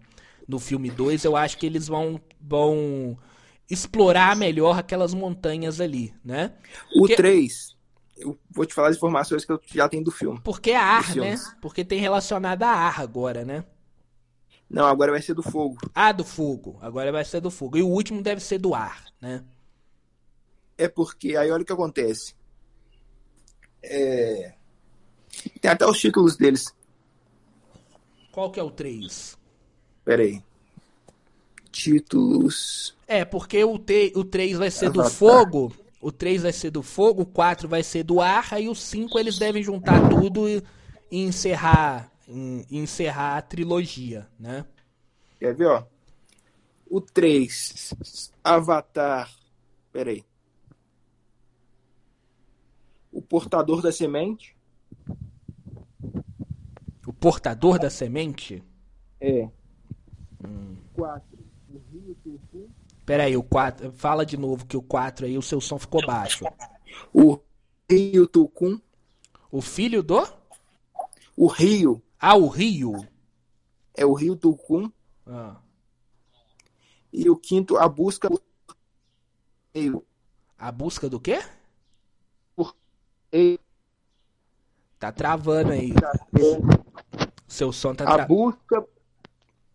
[0.47, 1.23] no filme 2.
[1.23, 3.17] Eu acho que eles vão, vão
[3.69, 6.53] explorar melhor aquelas montanhas ali, né?
[6.99, 7.75] O 3.
[8.17, 10.39] Eu vou te falar as informações que eu já tenho do filme.
[10.43, 11.35] Porque é ar, né?
[11.61, 13.63] Porque tem relacionado a ar agora, né?
[14.69, 15.77] Não, agora vai ser do fogo.
[15.93, 16.77] Ah, do fogo.
[16.81, 17.77] Agora vai ser do fogo.
[17.77, 19.43] E o último deve ser do ar, né?
[20.77, 22.35] É porque aí olha o que acontece.
[23.81, 24.53] É...
[25.61, 26.73] Tem até os títulos deles.
[28.31, 29.37] Qual que é o 3?
[30.03, 30.43] Pera aí.
[31.71, 32.95] Títulos.
[33.07, 35.05] É, porque o, te, o 3 vai ser Avatar.
[35.05, 35.75] do fogo.
[36.01, 39.17] o 3 vai ser do fogo, o 4 vai ser do ar, aí o 5
[39.19, 40.61] eles devem juntar tudo e,
[41.11, 44.65] e encerrar, em- encerrar a trilogia, né?
[45.39, 45.85] Quer ver, ó?
[46.89, 49.29] O 3, Avatar.
[49.91, 50.23] Peraí.
[53.11, 54.55] O Portador da Semente.
[57.07, 58.63] O portador da semente?
[59.21, 59.47] É.
[60.93, 61.37] 4.
[61.69, 62.69] O Rio Tucu.
[63.05, 66.05] Pera aí, o 4, fala de novo que o 4 aí o seu som ficou
[66.05, 66.45] baixo.
[67.13, 67.39] O
[67.89, 68.79] Rio Tucum.
[69.51, 70.27] O filho do?
[71.37, 72.01] O Rio.
[72.27, 73.07] Ah, o Rio.
[73.93, 74.91] É o Rio Tucum.
[75.27, 75.57] Ah.
[77.13, 78.41] E o quinto, A Busca por
[79.71, 80.03] Eio.
[80.57, 81.43] A busca do quê?
[83.31, 83.59] Eio.
[84.97, 85.93] Tá travando aí.
[87.47, 88.27] Seu som tá A travando.
[88.27, 88.87] busca,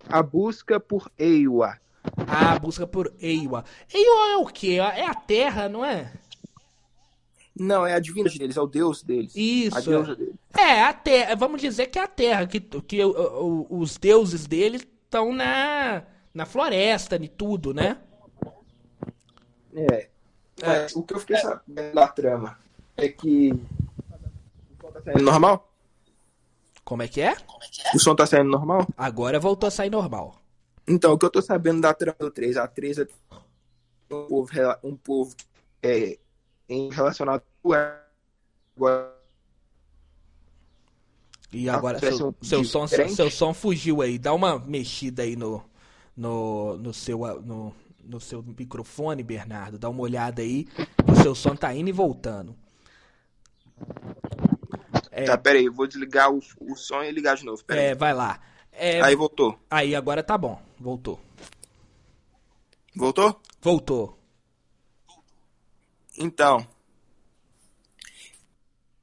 [0.08, 1.78] a busca por Eiwa.
[2.26, 3.64] Ah, busca por Eiwa.
[3.94, 4.78] Eiwa é o quê?
[4.80, 6.12] É a terra, não é?
[7.54, 9.36] Não, é a divindade deles, é o deus deles.
[9.36, 9.88] A Isso.
[9.88, 10.39] deusa deles.
[10.56, 11.34] É, a terra.
[11.36, 16.02] Vamos dizer que é a terra, que, que o- o- os deuses dele estão na,
[16.34, 17.98] na floresta e tudo, né?
[19.74, 20.08] É.
[20.62, 22.58] Mas o que eu fiquei sabendo da trama
[22.96, 23.52] é que.
[23.52, 25.72] O som tá saindo normal?
[26.84, 27.36] Como é que é?
[27.94, 28.86] O som tá saindo normal?
[28.96, 30.36] Agora voltou a sair normal.
[30.86, 33.06] Então, o que eu tô sabendo da trama do 3, a 3 é
[34.10, 34.50] um povo,
[34.82, 35.34] um povo
[35.82, 36.18] é,
[36.68, 39.14] em relacionado com agora
[41.52, 43.14] E agora seu, seu, som, diferente?
[43.14, 44.18] seu som fugiu aí.
[44.18, 45.62] Dá uma mexida aí no,
[46.16, 47.74] no, no, seu, no,
[48.04, 49.78] no seu microfone, Bernardo.
[49.78, 50.68] Dá uma olhada aí.
[51.10, 52.54] O seu som tá indo e voltando.
[55.10, 57.62] É, Tá, peraí, eu vou desligar o, o som e ligar de novo.
[57.68, 58.40] É, vai lá.
[58.72, 59.58] É, Aí voltou.
[59.68, 60.60] aí agora tá bom.
[60.78, 61.20] Voltou.
[62.94, 63.40] Voltou?
[63.60, 64.18] Voltou.
[66.16, 66.66] Então,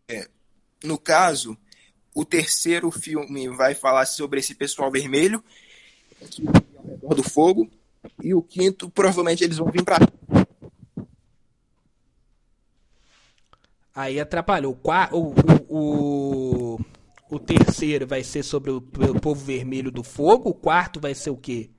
[0.08, 0.28] é,
[0.84, 1.58] no caso,
[2.18, 5.44] o terceiro filme vai falar sobre esse pessoal vermelho
[6.32, 7.70] que vive ao redor do fogo
[8.24, 10.00] e o quinto provavelmente eles vão vir pra
[13.94, 14.80] Aí atrapalhou.
[14.84, 15.34] O, o,
[15.70, 16.80] o, o,
[17.32, 20.50] o terceiro vai ser sobre o, o povo vermelho do fogo.
[20.50, 21.70] O quarto vai ser o quê?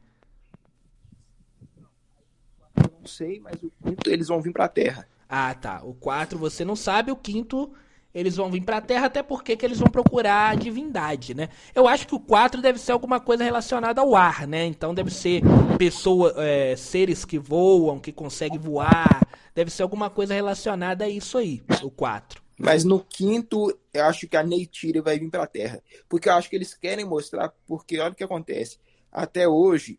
[2.77, 5.09] não sei, mas o quinto eles vão vir pra Terra.
[5.29, 5.83] Ah, tá.
[5.85, 7.73] O 4 você não sabe, o quinto
[8.15, 11.49] eles vão vir pra Terra, até porque que eles vão procurar a divindade, né?
[11.75, 14.65] Eu acho que o 4 deve ser alguma coisa relacionada ao ar, né?
[14.65, 15.43] Então deve ser
[15.77, 19.27] pessoa, é, seres que voam, que conseguem voar.
[19.55, 22.43] Deve ser alguma coisa relacionada a isso aí, o 4.
[22.59, 25.81] Mas no quinto, eu acho que a Neytiri vai vir pra Terra.
[26.09, 28.79] Porque eu acho que eles querem mostrar, porque olha o que acontece.
[29.13, 29.99] Até hoje,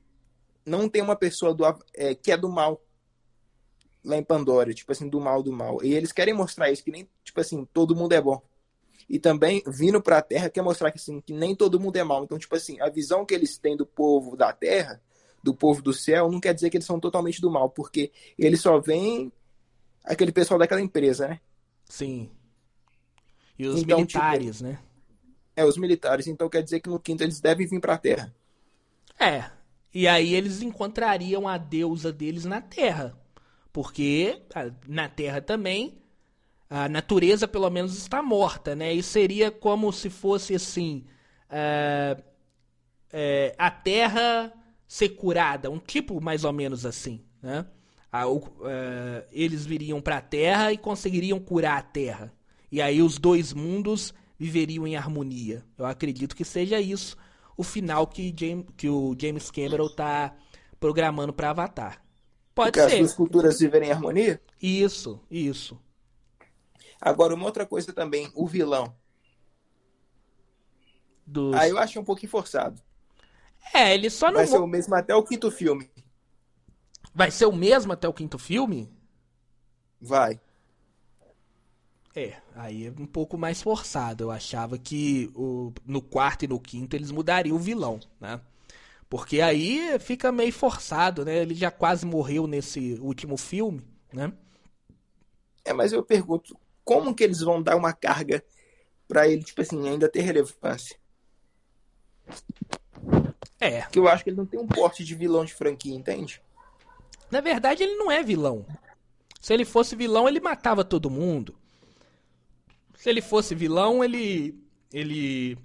[0.65, 1.63] não tem uma pessoa do,
[1.95, 2.81] é, que é do mal
[4.03, 5.83] lá em Pandora, tipo assim, do mal do mal.
[5.83, 8.41] E eles querem mostrar isso, que nem, tipo assim, todo mundo é bom.
[9.09, 12.23] E também, vindo pra Terra, quer mostrar que, assim, que nem todo mundo é mal.
[12.23, 15.01] Então, tipo assim, a visão que eles têm do povo da Terra,
[15.43, 18.61] do povo do céu, não quer dizer que eles são totalmente do mal, porque eles
[18.61, 19.31] só veem
[20.03, 21.39] aquele pessoal daquela empresa, né?
[21.85, 22.29] Sim.
[23.57, 24.79] E os Então, militares, né?
[25.55, 26.27] É, os militares.
[26.27, 28.33] Então quer dizer que no quinto eles devem vir pra Terra.
[29.19, 29.49] É.
[29.93, 33.18] E aí eles encontrariam a deusa deles na Terra.
[33.71, 36.01] Porque ah, na Terra também
[36.69, 38.93] a natureza pelo menos está morta, né?
[38.93, 41.05] E seria como se fosse assim.
[41.49, 42.17] ah,
[43.11, 44.53] é, a Terra
[44.87, 47.65] ser curada, um tipo mais ou menos assim, né?
[48.11, 48.25] Ah,
[49.31, 52.33] eles viriam para a Terra e conseguiriam curar a Terra.
[52.71, 55.63] E aí os dois mundos viveriam em harmonia.
[55.77, 57.17] Eu acredito que seja isso
[57.59, 60.33] o final que, James, que o James Cameron tá
[60.79, 62.01] programando para Avatar.
[62.59, 62.99] Pode Porque as ser.
[62.99, 64.41] duas culturas viverem em harmonia.
[64.61, 65.79] Isso, isso.
[66.99, 68.93] Agora, uma outra coisa também, o vilão.
[71.25, 71.55] Dos...
[71.55, 72.81] Aí eu achei um pouquinho forçado.
[73.73, 75.89] É, ele só não Vai ser o mesmo até o quinto filme.
[77.15, 78.91] vai ser o mesmo até o quinto filme?
[80.01, 80.41] Vai.
[82.13, 84.25] É, aí é um pouco mais forçado.
[84.25, 88.41] Eu achava que o, no quarto e no quinto eles mudariam o vilão, né?
[89.09, 91.37] Porque aí fica meio forçado, né?
[91.37, 93.81] Ele já quase morreu nesse último filme,
[94.13, 94.31] né?
[95.65, 98.43] É, mas eu pergunto, como que eles vão dar uma carga
[99.07, 100.95] pra ele, tipo assim, ainda ter relevância?
[103.59, 106.41] É, Porque eu acho que ele não tem um porte de vilão de franquia, entende?
[107.31, 108.65] na verdade ele não é vilão.
[109.39, 111.55] Se ele fosse vilão, ele matava todo mundo.
[112.95, 114.59] Se ele fosse vilão, ele.
[114.91, 115.57] Ele.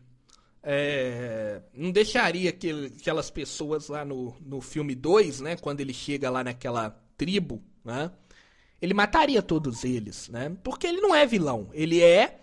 [0.65, 5.57] É, não deixaria aquele- aquelas pessoas lá no, no filme 2, né?
[5.57, 8.11] Quando ele chega lá naquela tribo, né?
[8.81, 10.55] ele mataria todos eles, né?
[10.63, 12.41] Porque ele não é vilão, ele é,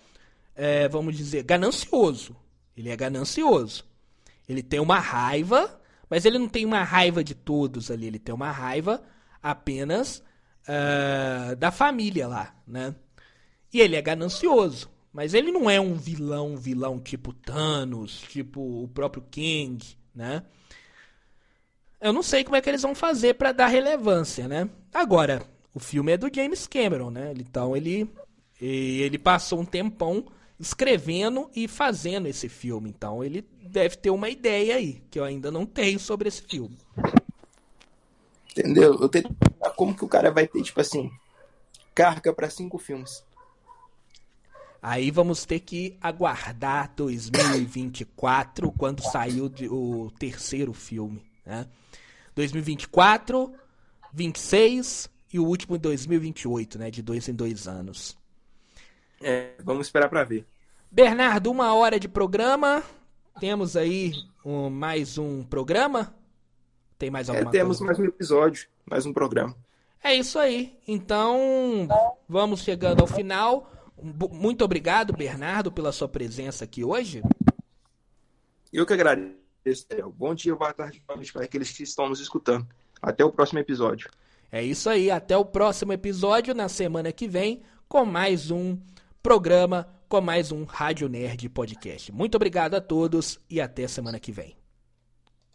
[0.55, 2.35] é vamos dizer, ganancioso.
[2.75, 3.85] Ele é ganancioso.
[4.47, 8.33] Ele tem uma raiva, mas ele não tem uma raiva de todos ali, ele tem
[8.33, 9.03] uma raiva
[9.41, 10.23] apenas
[10.67, 12.95] uh, da família lá, né?
[13.73, 14.89] E ele é ganancioso.
[15.13, 20.43] Mas ele não é um vilão, vilão tipo Thanos, tipo o próprio King, né?
[21.99, 24.69] Eu não sei como é que eles vão fazer para dar relevância, né?
[24.93, 25.43] Agora,
[25.73, 27.33] o filme é do James Cameron, né?
[27.37, 28.09] Então ele
[28.59, 30.25] ele passou um tempão
[30.59, 32.89] escrevendo e fazendo esse filme.
[32.89, 36.77] Então ele deve ter uma ideia aí, que eu ainda não tenho sobre esse filme.
[38.51, 38.97] Entendeu?
[38.99, 39.35] Eu tenho
[39.75, 41.09] como que o cara vai ter, tipo assim,
[41.95, 43.23] carga para cinco filmes.
[44.81, 51.67] Aí vamos ter que aguardar 2024, quando saiu o terceiro filme, né?
[52.33, 53.53] 2024,
[54.11, 56.89] 26 e o último em 2028, né?
[56.89, 58.17] De dois em dois anos.
[59.21, 60.47] É, vamos esperar para ver.
[60.89, 62.81] Bernardo, uma hora de programa.
[63.39, 64.13] Temos aí
[64.43, 66.13] um, mais um programa?
[66.97, 67.93] Tem mais é, alguma é, temos coisa?
[67.93, 69.55] mais um episódio, mais um programa.
[70.03, 70.75] É isso aí.
[70.87, 71.87] Então,
[72.27, 73.71] vamos chegando ao final.
[74.01, 77.21] Muito obrigado, Bernardo, pela sua presença aqui hoje.
[78.71, 79.35] Eu que agradeço.
[80.15, 82.67] Bom dia, boa tarde, para aqueles que estão nos escutando.
[83.01, 84.09] Até o próximo episódio.
[84.51, 85.09] É isso aí.
[85.09, 88.77] Até o próximo episódio, na semana que vem, com mais um
[89.21, 92.11] programa, com mais um Rádio Nerd Podcast.
[92.11, 94.60] Muito obrigado a todos e até semana que vem.